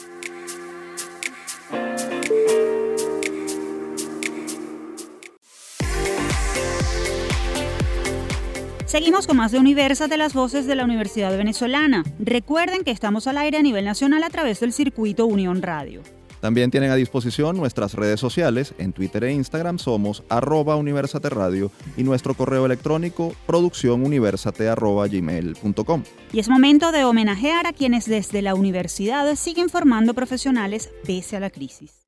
[8.95, 12.05] Seguimos con más de Universa de las voces de la Universidad Venezolana.
[12.17, 16.01] Recuerden que estamos al aire a nivel nacional a través del circuito Unión Radio.
[16.39, 21.73] También tienen a disposición nuestras redes sociales, en Twitter e Instagram somos arroba Universate Radio
[21.97, 26.03] y nuestro correo electrónico producciónuniversate.gmail.com.
[26.31, 31.41] Y es momento de homenajear a quienes desde la universidad siguen formando profesionales pese a
[31.41, 32.05] la crisis.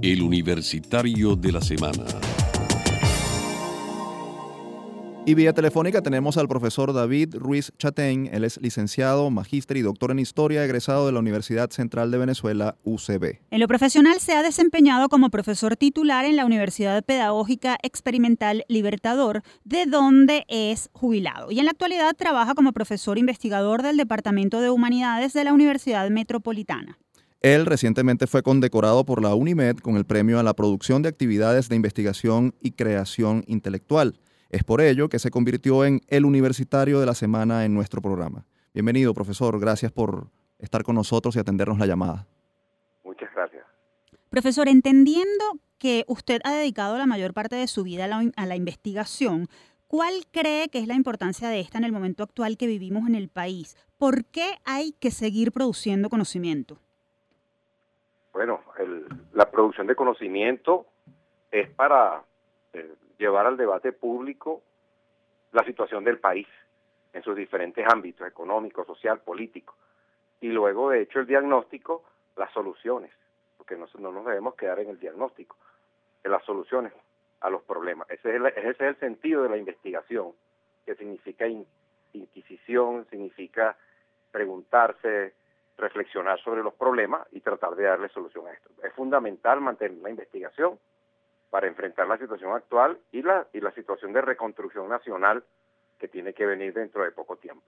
[0.00, 2.06] El Universitario de la Semana.
[5.26, 8.28] Y vía telefónica tenemos al profesor David Ruiz Chatén.
[8.30, 12.76] Él es licenciado, magíster y doctor en historia, egresado de la Universidad Central de Venezuela,
[12.84, 13.38] UCB.
[13.50, 19.42] En lo profesional se ha desempeñado como profesor titular en la Universidad Pedagógica Experimental Libertador,
[19.64, 21.50] de donde es jubilado.
[21.50, 26.10] Y en la actualidad trabaja como profesor investigador del Departamento de Humanidades de la Universidad
[26.10, 26.98] Metropolitana.
[27.40, 31.70] Él recientemente fue condecorado por la UNIMED con el premio a la producción de actividades
[31.70, 34.18] de investigación y creación intelectual.
[34.54, 38.44] Es por ello que se convirtió en el universitario de la semana en nuestro programa.
[38.72, 39.58] Bienvenido, profesor.
[39.58, 40.28] Gracias por
[40.60, 42.28] estar con nosotros y atendernos la llamada.
[43.02, 43.64] Muchas gracias.
[44.30, 45.44] Profesor, entendiendo
[45.76, 49.48] que usted ha dedicado la mayor parte de su vida a la, a la investigación,
[49.88, 53.16] ¿cuál cree que es la importancia de esta en el momento actual que vivimos en
[53.16, 53.76] el país?
[53.98, 56.78] ¿Por qué hay que seguir produciendo conocimiento?
[58.32, 60.86] Bueno, el, la producción de conocimiento
[61.50, 62.22] es para
[62.72, 64.62] eh, llevar al debate público
[65.52, 66.48] la situación del país
[67.12, 69.76] en sus diferentes ámbitos, económico, social, político.
[70.40, 72.02] Y luego, de hecho, el diagnóstico,
[72.36, 73.12] las soluciones,
[73.56, 75.56] porque no, no nos debemos quedar en el diagnóstico,
[76.24, 76.92] en las soluciones
[77.40, 78.10] a los problemas.
[78.10, 80.32] Ese es el, ese es el sentido de la investigación,
[80.84, 81.64] que significa in,
[82.12, 83.76] inquisición, significa
[84.30, 85.34] preguntarse,
[85.76, 88.70] reflexionar sobre los problemas y tratar de darle solución a esto.
[88.82, 90.78] Es fundamental mantener la investigación
[91.54, 95.44] para enfrentar la situación actual y la, y la situación de reconstrucción nacional
[96.00, 97.62] que tiene que venir dentro de poco tiempo.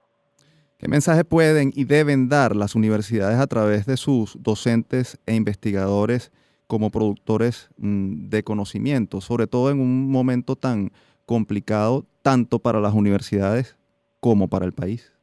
[0.77, 6.33] ¿Qué mensaje pueden y deben dar las universidades a través de sus docentes e investigadores
[6.67, 10.91] como productores mm, de conocimiento, sobre todo en un momento tan
[11.25, 13.79] complicado tanto para las universidades
[14.19, 15.15] como para el país?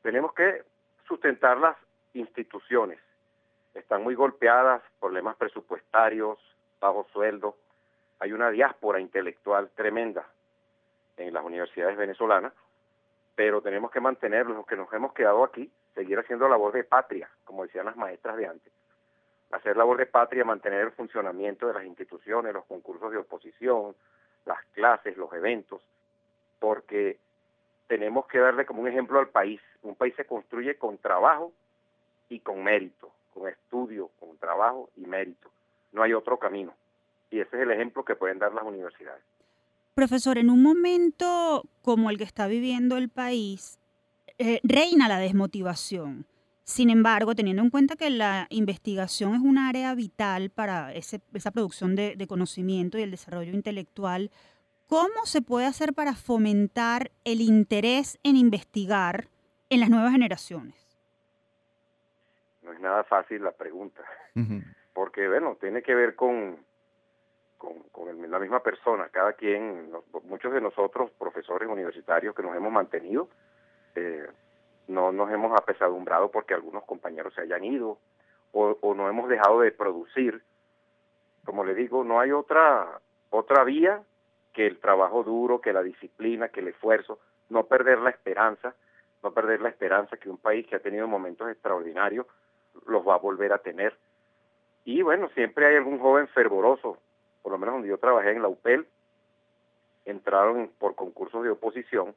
[0.00, 0.62] Tenemos que
[1.06, 1.76] sustentar las
[2.14, 2.98] instituciones.
[3.74, 6.38] Están muy golpeadas, problemas presupuestarios,
[6.80, 7.56] bajo sueldo.
[8.18, 10.26] Hay una diáspora intelectual tremenda
[11.16, 12.52] en las universidades venezolanas,
[13.34, 17.28] pero tenemos que mantener los que nos hemos quedado aquí, seguir haciendo labor de patria,
[17.44, 18.72] como decían las maestras de antes.
[19.50, 23.94] Hacer labor de patria, mantener el funcionamiento de las instituciones, los concursos de oposición,
[24.44, 25.82] las clases, los eventos,
[26.58, 27.18] porque
[27.86, 29.60] tenemos que darle como un ejemplo al país.
[29.82, 31.52] Un país se construye con trabajo
[32.28, 35.50] y con mérito, con estudio, con trabajo y mérito
[35.96, 36.74] no hay otro camino.
[37.30, 39.22] Y ese es el ejemplo que pueden dar las universidades.
[39.94, 43.80] Profesor, en un momento como el que está viviendo el país,
[44.38, 46.26] eh, reina la desmotivación.
[46.64, 51.96] Sin embargo, teniendo en cuenta que la investigación es un área vital para esa producción
[51.96, 54.30] de, de conocimiento y el desarrollo intelectual,
[54.88, 59.28] ¿cómo se puede hacer para fomentar el interés en investigar
[59.70, 60.74] en las nuevas generaciones?
[62.62, 64.02] No es nada fácil la pregunta,
[64.96, 66.56] porque bueno, tiene que ver con,
[67.58, 69.92] con, la misma persona, cada quien,
[70.24, 73.28] muchos de nosotros, profesores universitarios que nos hemos mantenido,
[73.94, 74.26] eh,
[74.88, 77.98] no nos hemos apesadumbrado porque algunos compañeros se hayan ido
[78.52, 80.42] o, o no hemos dejado de producir.
[81.44, 84.02] Como le digo, no hay otra otra vía
[84.54, 87.18] que el trabajo duro, que la disciplina, que el esfuerzo,
[87.50, 88.74] no perder la esperanza,
[89.22, 92.26] no perder la esperanza que un país que ha tenido momentos extraordinarios
[92.86, 93.94] los va a volver a tener.
[94.86, 96.96] Y bueno, siempre hay algún joven fervoroso,
[97.42, 98.86] por lo menos donde yo trabajé en la UPEL,
[100.04, 102.14] entraron por concursos de oposición,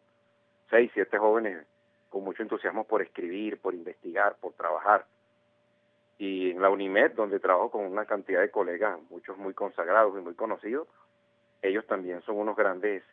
[0.70, 1.66] seis, siete jóvenes
[2.10, 5.06] con mucho entusiasmo por escribir, por investigar, por trabajar.
[6.20, 10.22] Y en la UNIMED, donde trabajo con una cantidad de colegas, muchos muy consagrados y
[10.22, 10.88] muy conocidos,
[11.64, 13.04] ellos también son unos grandes,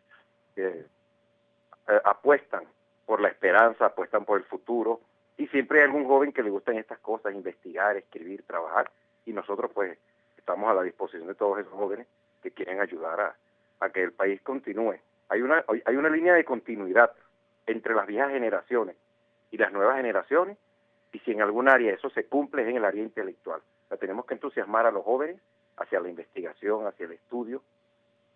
[0.57, 0.87] eh,
[2.05, 2.64] apuestan
[3.07, 5.01] por la esperanza, apuestan por el futuro,
[5.38, 8.90] y siempre hay algún joven que le gustan estas cosas, investigar, escribir, trabajar,
[9.27, 9.99] y nosotros pues
[10.39, 12.07] estamos a la disposición de todos esos jóvenes
[12.43, 13.37] que quieren ayudar
[13.81, 14.97] a, que el país continúe.
[15.29, 17.12] Hay una, hay una línea de continuidad
[17.67, 18.97] entre las viejas generaciones
[19.51, 20.57] y las nuevas generaciones,
[21.12, 23.61] y si en algún área eso se cumple es en el área intelectual.
[23.91, 25.41] La tenemos que entusiasmar a los jóvenes
[25.77, 27.62] hacia la investigación, hacia el estudio,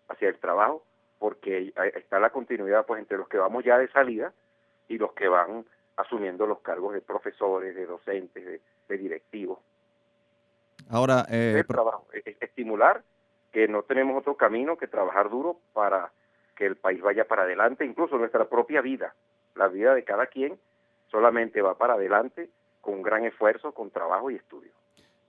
[0.07, 0.83] hacia el trabajo,
[1.19, 4.33] porque está la continuidad pues entre los que vamos ya de salida
[4.87, 5.65] y los que van
[5.97, 9.59] asumiendo los cargos de profesores, de docentes, de, directivos.
[10.89, 13.03] Ahora, eh, el trabajo, es, estimular
[13.51, 16.11] que no tenemos otro camino que trabajar duro para
[16.55, 19.13] que el país vaya para adelante, incluso nuestra propia vida,
[19.55, 20.57] la vida de cada quien
[21.09, 24.71] solamente va para adelante con un gran esfuerzo, con trabajo y estudio.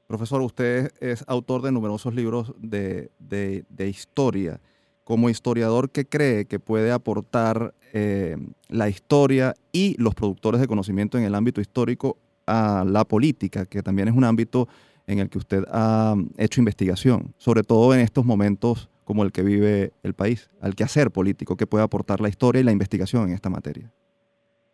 [0.07, 4.61] Profesor, usted es autor de numerosos libros de, de, historia.
[5.05, 8.37] Como historiador, ¿qué cree que puede aportar eh,
[8.69, 13.83] la historia y los productores de conocimiento en el ámbito histórico a la política, que
[13.83, 14.69] también es un ámbito
[15.13, 19.43] en el que usted ha hecho investigación, sobre todo en estos momentos como el que
[19.43, 23.35] vive el país, al quehacer político que puede aportar la historia y la investigación en
[23.35, 23.91] esta materia?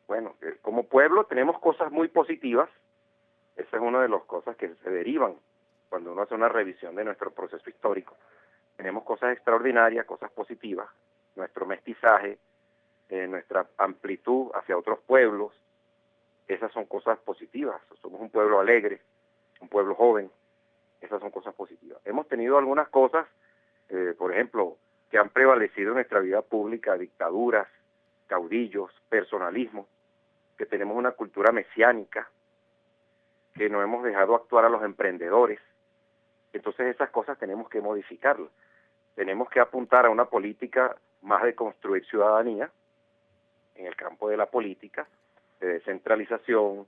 [0.06, 2.68] Bueno, eh, como pueblo tenemos cosas muy positivas,
[3.56, 5.34] esa es una de las cosas que se derivan
[5.88, 8.14] cuando uno hace una revisión de nuestro proceso histórico.
[8.76, 10.88] Tenemos cosas extraordinarias, cosas positivas,
[11.34, 12.38] nuestro mestizaje,
[13.08, 15.52] eh, nuestra amplitud hacia otros pueblos,
[16.46, 17.80] esas son cosas positivas.
[18.00, 19.00] Somos un pueblo alegre,
[19.60, 20.30] un pueblo joven,
[21.00, 22.00] esas son cosas positivas.
[22.04, 23.26] Hemos tenido algunas cosas
[23.88, 24.76] eh, por ejemplo,
[25.10, 27.66] que han prevalecido en nuestra vida pública, dictaduras,
[28.26, 29.86] caudillos, personalismo,
[30.56, 32.28] que tenemos una cultura mesiánica,
[33.54, 35.60] que no hemos dejado actuar a los emprendedores.
[36.52, 38.50] Entonces esas cosas tenemos que modificarlas.
[39.14, 42.70] Tenemos que apuntar a una política más de construir ciudadanía
[43.74, 45.08] en el campo de la política,
[45.60, 46.86] de descentralización,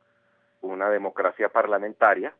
[0.60, 2.34] una democracia parlamentaria,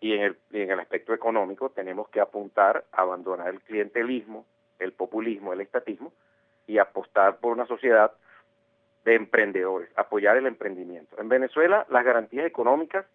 [0.00, 4.46] y en el, en el aspecto económico tenemos que apuntar a abandonar el clientelismo,
[4.78, 6.12] el populismo, el estatismo
[6.66, 8.12] y apostar por una sociedad
[9.04, 11.20] de emprendedores, apoyar el emprendimiento.
[11.20, 13.06] En Venezuela las garantías económicas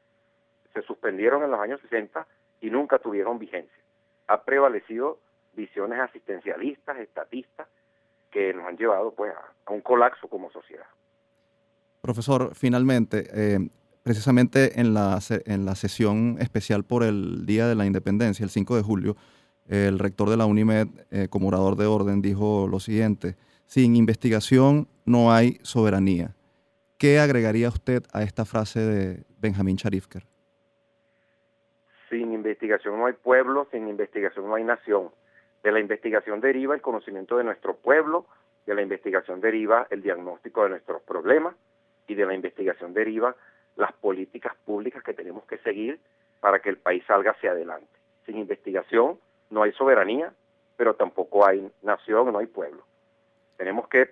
[0.74, 2.26] se suspendieron en los años 60
[2.62, 3.78] y nunca tuvieron vigencia.
[4.28, 5.19] Ha prevalecido
[5.54, 7.67] visiones asistencialistas, estatistas,
[8.32, 10.88] que nos han llevado pues a, un colapso como sociedad.
[12.02, 13.60] Profesor, finalmente, eh,
[14.04, 18.76] precisamente en la, en la sesión especial por el Día de la Independencia, el 5
[18.76, 19.16] de julio,
[19.68, 23.36] el rector de la UNIMED, eh, como orador de orden, dijo lo siguiente,
[23.66, 26.36] sin investigación no hay soberanía.
[26.98, 30.24] ¿Qué agregaría usted a esta frase de Benjamín Charifker?
[32.10, 35.10] Sin investigación no hay pueblo, sin investigación no hay nación.
[35.63, 38.26] De la investigación deriva el conocimiento de nuestro pueblo,
[38.66, 41.56] de la investigación deriva el diagnóstico de nuestros problemas
[42.08, 43.36] y de la investigación deriva
[43.75, 45.99] las políticas públicas que tenemos que seguir
[46.39, 47.88] para que el país salga hacia adelante.
[48.25, 50.33] Sin investigación no hay soberanía,
[50.75, 52.83] pero tampoco hay nación, no hay pueblo.
[53.57, 54.09] Tenemos que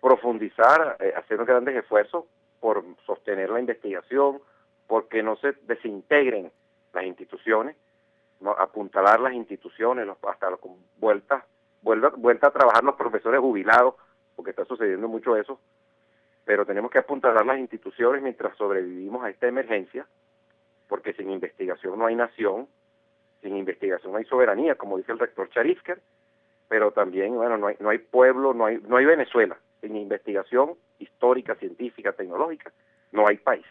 [0.00, 2.24] profundizar, eh, hacer grandes esfuerzos
[2.60, 4.40] por sostener la investigación,
[4.86, 6.50] porque no se desintegren
[6.92, 7.76] las instituciones,
[8.58, 10.48] apuntalar las instituciones, hasta
[10.98, 11.44] vuelta,
[11.82, 13.94] vuelta, vuelta a trabajar los profesores jubilados,
[14.34, 15.58] porque está sucediendo mucho eso,
[16.46, 20.06] pero tenemos que apuntalar las instituciones mientras sobrevivimos a esta emergencia,
[20.88, 22.68] porque sin investigación no hay nación,
[23.42, 26.00] sin investigación no hay soberanía, como dice el rector Charifker,
[26.68, 29.58] pero también, bueno, no hay, no hay pueblo, no hay, no hay Venezuela.
[29.80, 32.72] Sin investigación histórica, científica, tecnológica,
[33.10, 33.66] no hay país.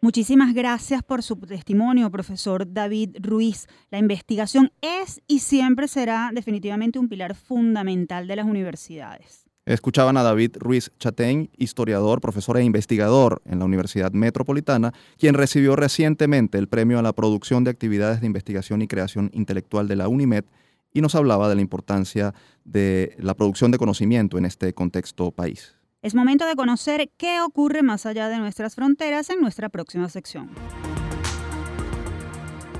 [0.00, 3.68] Muchísimas gracias por su testimonio, profesor David Ruiz.
[3.90, 9.47] La investigación es y siempre será definitivamente un pilar fundamental de las universidades.
[9.68, 15.76] Escuchaban a David Ruiz Chatein, historiador, profesor e investigador en la Universidad Metropolitana, quien recibió
[15.76, 20.08] recientemente el premio a la producción de actividades de investigación y creación intelectual de la
[20.08, 20.46] UNIMED
[20.94, 22.32] y nos hablaba de la importancia
[22.64, 25.74] de la producción de conocimiento en este contexto país.
[26.00, 30.48] Es momento de conocer qué ocurre más allá de nuestras fronteras en nuestra próxima sección.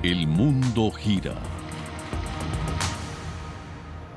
[0.03, 1.35] El mundo gira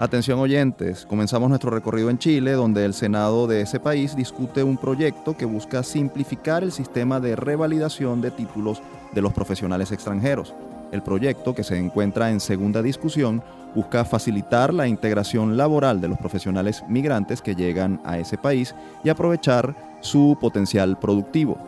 [0.01, 4.75] Atención oyentes, comenzamos nuestro recorrido en Chile, donde el Senado de ese país discute un
[4.75, 8.81] proyecto que busca simplificar el sistema de revalidación de títulos
[9.13, 10.55] de los profesionales extranjeros.
[10.91, 13.43] El proyecto, que se encuentra en segunda discusión,
[13.75, 18.73] busca facilitar la integración laboral de los profesionales migrantes que llegan a ese país
[19.03, 21.59] y aprovechar su potencial productivo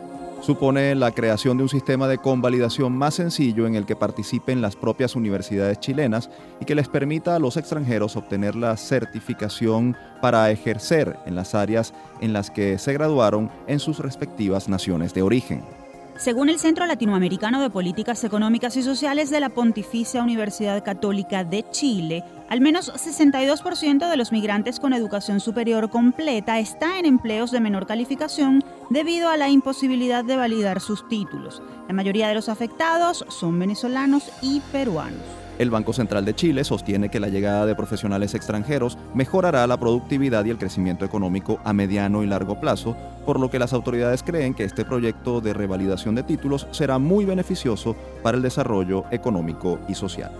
[0.44, 4.76] supone la creación de un sistema de convalidación más sencillo en el que participen las
[4.76, 6.28] propias universidades chilenas
[6.60, 11.94] y que les permita a los extranjeros obtener la certificación para ejercer en las áreas
[12.20, 15.83] en las que se graduaron en sus respectivas naciones de origen.
[16.16, 21.68] Según el Centro Latinoamericano de Políticas Económicas y Sociales de la Pontificia Universidad Católica de
[21.70, 27.60] Chile, al menos 62% de los migrantes con educación superior completa está en empleos de
[27.60, 31.62] menor calificación debido a la imposibilidad de validar sus títulos.
[31.88, 35.43] La mayoría de los afectados son venezolanos y peruanos.
[35.58, 40.44] El Banco Central de Chile sostiene que la llegada de profesionales extranjeros mejorará la productividad
[40.44, 44.54] y el crecimiento económico a mediano y largo plazo, por lo que las autoridades creen
[44.54, 49.94] que este proyecto de revalidación de títulos será muy beneficioso para el desarrollo económico y
[49.94, 50.32] social.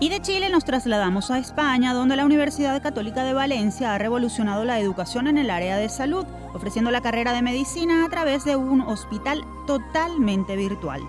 [0.00, 4.64] Y de Chile nos trasladamos a España, donde la Universidad Católica de Valencia ha revolucionado
[4.64, 8.56] la educación en el área de salud, ofreciendo la carrera de medicina a través de
[8.56, 11.02] un hospital totalmente virtual.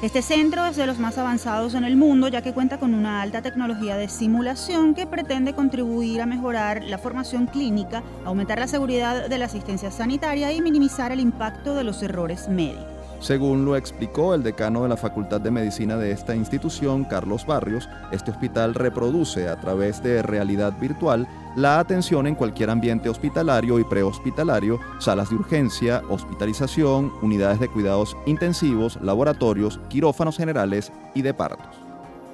[0.00, 3.20] Este centro es de los más avanzados en el mundo ya que cuenta con una
[3.20, 9.28] alta tecnología de simulación que pretende contribuir a mejorar la formación clínica, aumentar la seguridad
[9.28, 12.97] de la asistencia sanitaria y minimizar el impacto de los errores médicos.
[13.20, 17.88] Según lo explicó el decano de la Facultad de Medicina de esta institución, Carlos Barrios,
[18.12, 23.84] este hospital reproduce a través de realidad virtual la atención en cualquier ambiente hospitalario y
[23.84, 31.66] prehospitalario, salas de urgencia, hospitalización, unidades de cuidados intensivos, laboratorios, quirófanos generales y de partos.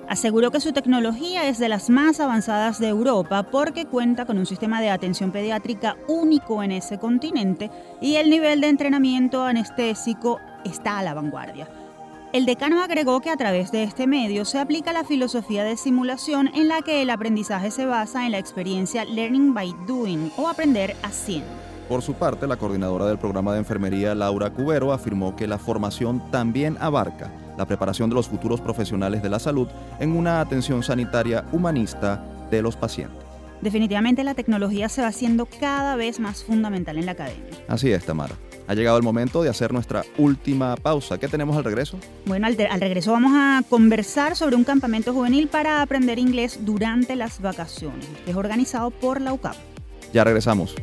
[0.06, 4.44] Aseguró que su tecnología es de las más avanzadas de Europa porque cuenta con un
[4.44, 7.70] sistema de atención pediátrica único en ese continente
[8.02, 11.68] y el nivel de entrenamiento anestésico está a la vanguardia.
[12.32, 16.50] El decano agregó que a través de este medio se aplica la filosofía de simulación
[16.52, 20.96] en la que el aprendizaje se basa en la experiencia Learning by Doing o aprender
[21.04, 21.46] haciendo.
[21.88, 26.30] Por su parte, la coordinadora del programa de enfermería, Laura Cubero, afirmó que la formación
[26.30, 29.68] también abarca la preparación de los futuros profesionales de la salud
[30.00, 33.22] en una atención sanitaria humanista de los pacientes.
[33.60, 37.50] Definitivamente la tecnología se va haciendo cada vez más fundamental en la academia.
[37.68, 38.34] Así es, Tamara.
[38.66, 41.18] Ha llegado el momento de hacer nuestra última pausa.
[41.18, 41.98] ¿Qué tenemos al regreso?
[42.24, 47.14] Bueno, al, al, regreso vamos a conversar sobre un campamento juvenil para aprender inglés durante
[47.16, 49.56] las vacaciones, que es organizado por la UCAP.
[50.12, 50.74] Ya regresamos.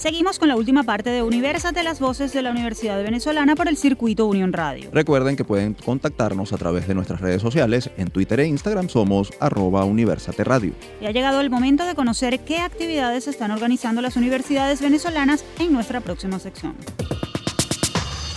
[0.00, 3.76] Seguimos con la última parte de Universate, las voces de la Universidad Venezolana por el
[3.76, 4.88] circuito Unión Radio.
[4.94, 7.90] Recuerden que pueden contactarnos a través de nuestras redes sociales.
[7.98, 10.72] En Twitter e Instagram somos arroba Universate Radio.
[11.02, 15.70] Y ha llegado el momento de conocer qué actividades están organizando las universidades venezolanas en
[15.70, 16.74] nuestra próxima sección.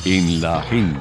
[0.04, 1.00] En la agenda.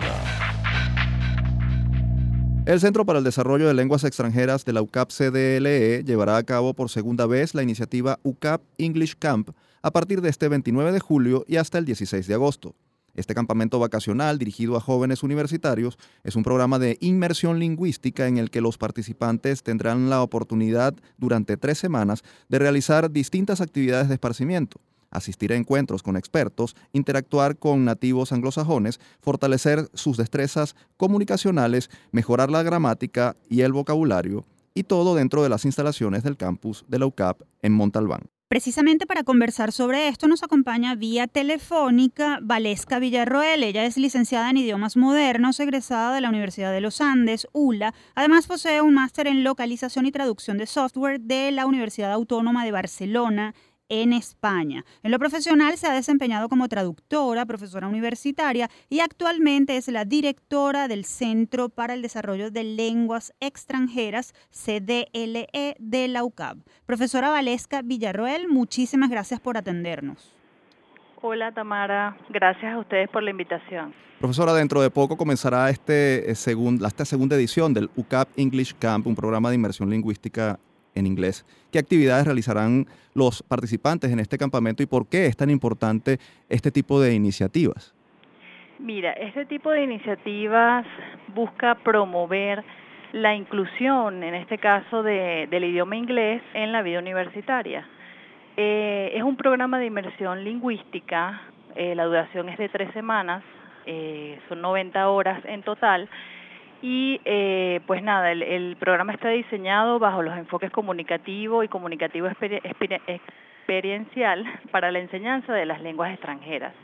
[2.67, 6.73] El Centro para el Desarrollo de Lenguas Extranjeras de la UCAP CDLE llevará a cabo
[6.75, 9.51] por segunda vez la iniciativa UCAP English Camp
[9.83, 12.75] a partir de este 29 de julio y hasta el 16 de agosto.
[13.15, 18.51] Este campamento vacacional dirigido a jóvenes universitarios es un programa de inmersión lingüística en el
[18.51, 24.81] que los participantes tendrán la oportunidad durante tres semanas de realizar distintas actividades de esparcimiento,
[25.11, 32.63] asistir a encuentros con expertos, interactuar con nativos anglosajones, fortalecer sus destrezas comunicacionales, mejorar la
[32.63, 37.43] gramática y el vocabulario, y todo dentro de las instalaciones del campus de la UCAP
[37.61, 38.23] en Montalbán.
[38.53, 43.63] Precisamente para conversar sobre esto nos acompaña vía telefónica Valesca Villarroel.
[43.65, 47.95] Ella es licenciada en idiomas modernos, egresada de la Universidad de los Andes, ULA.
[48.15, 52.73] Además posee un máster en localización y traducción de software de la Universidad Autónoma de
[52.73, 53.55] Barcelona
[53.93, 54.87] en España.
[55.03, 60.89] En lo profesional se ha desempeñado como traductora, profesora universitaria y actualmente es la directora
[60.89, 66.57] del Centro para el Desarrollo de Lenguas Extranjeras, CDLE de la UCAB.
[66.87, 70.35] Profesora Valesca Villarroel, muchísimas gracias por atendernos.
[71.21, 73.95] Hola Tamara, gracias a ustedes por la invitación.
[74.19, 76.35] Profesora, dentro de poco comenzará este, eh,
[76.87, 80.59] esta segunda edición del UCAP English Camp, un programa de inmersión lingüística
[80.95, 81.45] en inglés.
[81.71, 86.19] ¿Qué actividades realizarán los participantes en este campamento y por qué es tan importante
[86.49, 87.95] este tipo de iniciativas?
[88.79, 90.85] Mira, este tipo de iniciativas
[91.35, 92.65] busca promover
[93.13, 97.87] la inclusión, en este caso del idioma inglés, en la vida universitaria.
[98.57, 101.43] Eh, es un programa de inmersión lingüística,
[101.75, 103.43] eh, la duración es de tres semanas,
[103.87, 106.09] eh, son 90 horas en total.
[106.83, 107.21] Y
[107.87, 114.99] pues nada, el, programa está diseñado bajo los enfoques comunicativo y comunicativo experiencial para la
[114.99, 116.75] enseñanza de las lenguas extranjeras.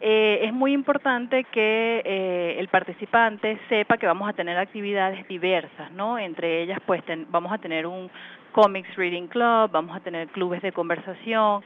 [0.00, 6.18] es muy importante que el participante sepa que vamos a tener actividades diversas, ¿no?
[6.18, 8.08] Entre ellas, pues vamos a tener un
[8.56, 11.62] Comics Reading Club, vamos a tener clubes de conversación,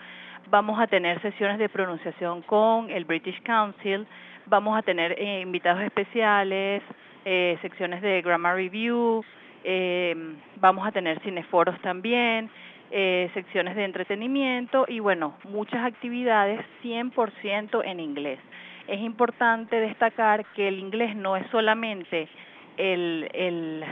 [0.50, 4.08] vamos a tener sesiones de pronunciación con el British Council,
[4.46, 6.82] vamos a tener eh, invitados especiales,
[7.24, 9.24] eh, secciones de Grammar Review,
[9.64, 10.14] eh,
[10.56, 12.50] vamos a tener cineforos también,
[13.34, 18.40] secciones de entretenimiento y bueno, muchas actividades 100% en inglés.
[18.88, 22.26] Es importante destacar que el inglés no es solamente
[22.76, 23.84] el, el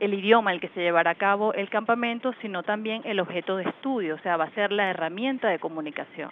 [0.00, 3.64] el idioma el que se llevará a cabo el campamento, sino también el objeto de
[3.64, 6.30] estudio, o sea, va a ser la herramienta de comunicación.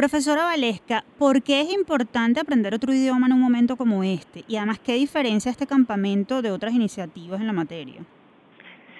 [0.00, 4.44] Profesora Valesca, ¿por qué es importante aprender otro idioma en un momento como este?
[4.48, 8.00] Y además, ¿qué diferencia este campamento de otras iniciativas en la materia?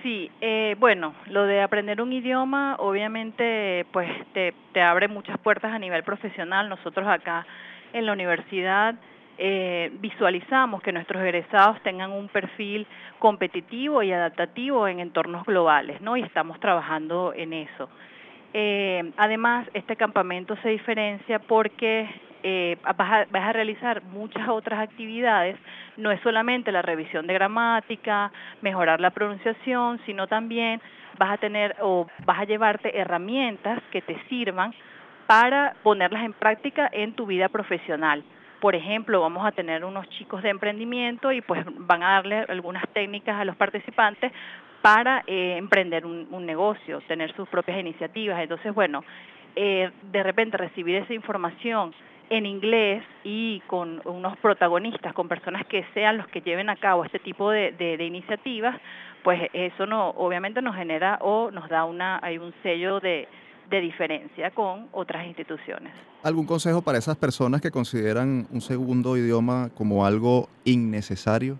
[0.02, 5.72] Sí, eh, bueno, lo de aprender un idioma obviamente pues te, te abre muchas puertas
[5.72, 6.68] a nivel profesional.
[6.68, 7.46] Nosotros acá
[7.94, 8.94] en la universidad
[9.38, 12.86] eh, visualizamos que nuestros egresados tengan un perfil
[13.18, 16.18] competitivo y adaptativo en entornos globales, ¿no?
[16.18, 17.88] Y estamos trabajando en eso.
[18.52, 22.08] Eh, además, este campamento se diferencia porque
[22.42, 25.56] eh, vas, a, realizar muchas otras actividades,
[25.96, 28.32] no es solamente la revisión de gramática,
[28.62, 30.80] mejorar la pronunciación, sino también
[31.18, 34.74] vas a tener o vas a llevarte herramientas que te sirvan
[35.26, 38.24] para ponerlas en práctica en tu vida profesional.
[38.60, 42.86] Por ejemplo, vamos a tener unos chicos de emprendimiento y pues van a darle algunas
[42.92, 44.32] técnicas a los participantes
[44.82, 48.40] para eh, emprender un, negocio, tener sus propias iniciativas.
[48.40, 49.04] Entonces, bueno,
[49.56, 51.92] eh, de repente recibir esa información
[52.30, 57.04] en inglés y con unos protagonistas, con personas que sean los que lleven a cabo
[57.04, 58.80] este tipo de, iniciativas,
[59.24, 63.26] pues eso no, obviamente nos genera o nos da una, hay un sello de
[63.68, 65.92] diferencia con otras instituciones.
[66.22, 71.58] ¿Algún consejo para esas personas que consideran un segundo idioma como algo innecesario?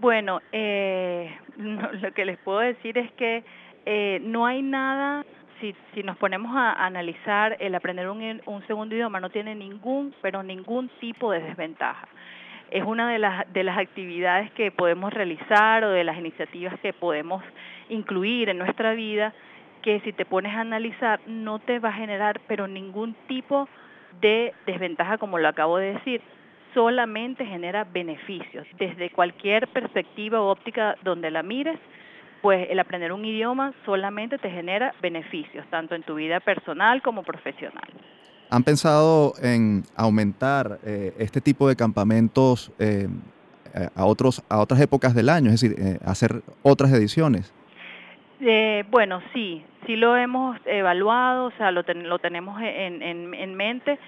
[0.00, 3.44] Bueno, eh, lo que les puedo decir es que
[3.84, 5.26] eh, no hay nada,
[5.60, 10.42] si, nos ponemos a analizar, el aprender un, un segundo idioma no tiene ningún, pero
[10.42, 12.08] ningún tipo de desventaja.
[12.70, 16.94] Es una de las, de las actividades que podemos realizar o de las iniciativas que
[16.94, 17.44] podemos
[17.90, 19.34] incluir en nuestra vida
[19.82, 23.68] que si te pones a analizar no te va a generar pero ningún tipo
[24.20, 26.22] de desventaja como lo acabo de decir,
[26.74, 28.66] solamente genera beneficios.
[28.78, 31.78] Desde cualquier perspectiva o óptica donde la mires,
[32.42, 37.22] pues el aprender un idioma solamente te genera beneficios, tanto en tu vida personal como
[37.22, 37.88] profesional.
[38.50, 43.06] ¿Han pensado en aumentar eh, este tipo de campamentos eh,
[43.94, 47.52] a, otros, a otras épocas del año, es decir, eh, hacer otras ediciones?
[48.40, 53.98] Eh, bueno, sí, sí lo hemos evaluado, o sea, lo, lo tenemos en, en, mente,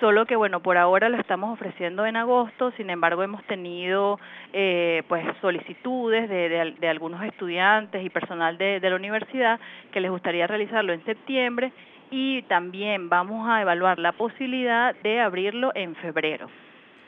[0.00, 4.18] solo que bueno, por ahora lo estamos ofreciendo en agosto, sin embargo hemos tenido
[4.52, 9.60] eh, pues solicitudes de, algunos estudiantes y personal de, de la universidad
[9.92, 11.72] que les gustaría realizarlo en septiembre
[12.10, 16.48] y también vamos a evaluar la posibilidad de abrirlo en febrero.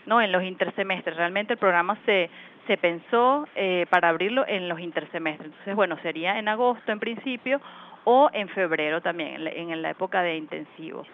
[0.06, 0.20] ¿no?
[0.20, 1.16] en los intersemestres.
[1.16, 2.30] Realmente el programa se,
[2.66, 5.50] se pensó eh, para abrirlo en los intersemestres.
[5.50, 7.60] Entonces, bueno, sería en agosto en principio
[8.04, 11.04] o en febrero también, en la, época de intensivo.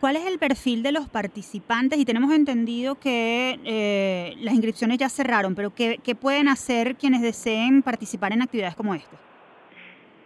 [0.00, 1.98] ¿Cuál es el perfil de los participantes?
[1.98, 7.20] Y tenemos entendido que eh, las inscripciones ya cerraron, pero ¿qué, ¿qué, pueden hacer quienes
[7.20, 9.18] deseen participar en actividades como esta?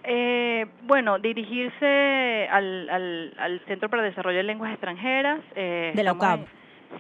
[0.05, 5.41] Eh, bueno, dirigirse al, al, al, Centro para el Desarrollo de Lenguas Extranjeras.
[5.57, 6.47] Eh, de la UCAP.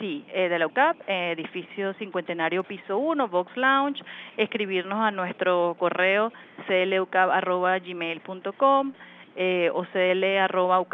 [0.01, 4.03] Sí, eh, de la UCAP, eh, edificio cincuentenario piso 1, Box Lounge,
[4.37, 6.33] escribirnos a nuestro correo
[6.66, 8.93] clucap.gmail.com
[9.37, 10.91] eh, o cl.ucap.edu.be.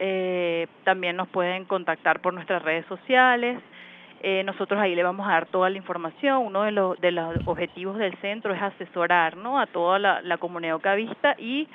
[0.00, 3.60] Eh, también nos pueden contactar por nuestras redes sociales.
[4.22, 6.38] Eh, nosotros ahí le vamos a dar toda la información.
[6.46, 9.58] Uno de los, de los objetivos del centro es asesorar ¿no?
[9.60, 11.68] a toda la, comunidad ucavista y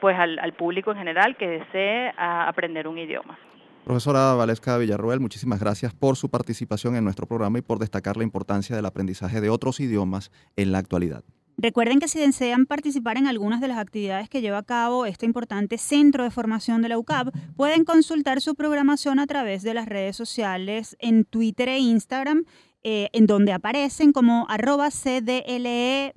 [0.00, 3.38] pues al, al público en general que desee aprender un idioma.
[3.84, 8.24] Profesora Valesca Villarroel, muchísimas gracias por su participación en nuestro programa y por destacar la
[8.24, 11.22] importancia del aprendizaje de otros idiomas en la actualidad.
[11.56, 15.26] Recuerden que si desean participar en algunas de las actividades que lleva a cabo este
[15.26, 19.86] importante centro de formación de la UCAP, pueden consultar su programación a través de las
[19.86, 22.44] redes sociales en Twitter e Instagram,
[22.82, 26.12] eh, en donde aparecen como arroba CDLE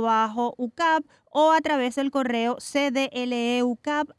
[0.00, 4.10] bajo UCAP o a través del correo cdleucap.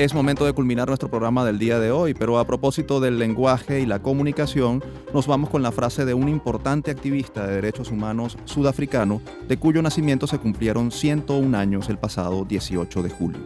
[0.00, 3.80] Es momento de culminar nuestro programa del día de hoy, pero a propósito del lenguaje
[3.80, 4.82] y la comunicación,
[5.12, 9.82] nos vamos con la frase de un importante activista de derechos humanos sudafricano, de cuyo
[9.82, 13.40] nacimiento se cumplieron 101 años el pasado 18 de julio.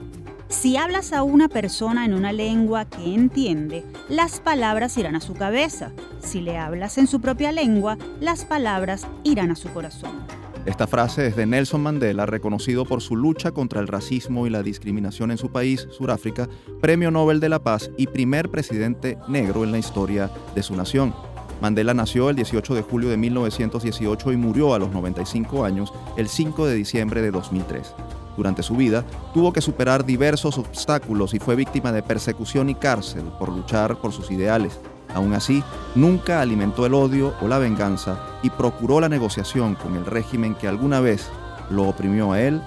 [0.46, 5.34] Si hablas a una persona en una lengua que entiende, las palabras irán a su
[5.34, 5.90] cabeza.
[6.20, 10.43] Si le hablas en su propia lengua, las palabras irán a su corazón.
[10.66, 14.62] Esta frase es de Nelson Mandela, reconocido por su lucha contra el racismo y la
[14.62, 16.48] discriminación en su país, Sudáfrica,
[16.80, 21.14] Premio Nobel de la Paz y primer presidente negro en la historia de su nación.
[21.60, 26.30] Mandela nació el 18 de julio de 1918 y murió a los 95 años el
[26.30, 27.94] 5 de diciembre de 2003.
[28.34, 29.04] Durante su vida
[29.34, 34.12] tuvo que superar diversos obstáculos y fue víctima de persecución y cárcel por luchar por
[34.12, 34.80] sus ideales.
[35.14, 35.62] Aún así,
[35.94, 40.68] nunca alimentó el odio o la venganza y procuró la negociación con el régimen que
[40.68, 41.30] alguna vez
[41.70, 42.60] lo oprimió a él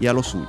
[0.00, 0.48] y a los suyos.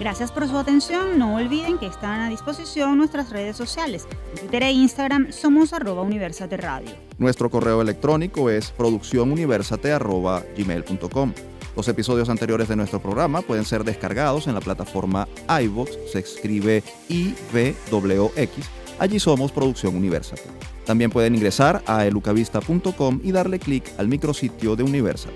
[0.00, 1.18] Gracias por su atención.
[1.18, 4.06] No olviden que están a disposición nuestras redes sociales.
[4.32, 6.92] En Twitter e Instagram somos arroba Universate Radio.
[7.18, 11.32] Nuestro correo electrónico es producciónuniversate.gmail.com.
[11.76, 16.84] Los episodios anteriores de nuestro programa pueden ser descargados en la plataforma iVoox, se escribe
[17.08, 18.70] IVWX.
[18.98, 20.67] Allí somos Producción Universate.
[20.88, 25.34] También pueden ingresar a elucavista.com y darle clic al micrositio de Universal.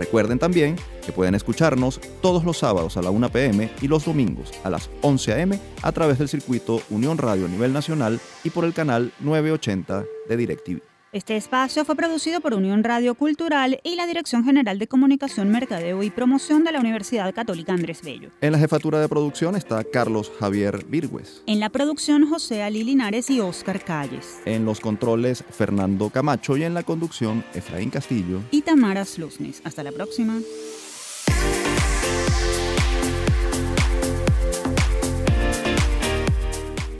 [0.00, 4.50] Recuerden también que pueden escucharnos todos los sábados a la 1 pm y los domingos
[4.64, 5.50] a las 11 am
[5.82, 10.36] a través del circuito Unión Radio a nivel nacional y por el canal 980 de
[10.38, 10.93] DirecTV.
[11.14, 16.02] Este espacio fue producido por Unión Radio Cultural y la Dirección General de Comunicación, Mercadeo
[16.02, 18.30] y Promoción de la Universidad Católica Andrés Bello.
[18.40, 21.44] En la jefatura de producción está Carlos Javier Virgües.
[21.46, 24.40] En la producción José Ali Linares y Óscar Calles.
[24.44, 29.62] En los controles Fernando Camacho y en la conducción Efraín Castillo y Tamara Slusnis.
[29.62, 30.40] Hasta la próxima.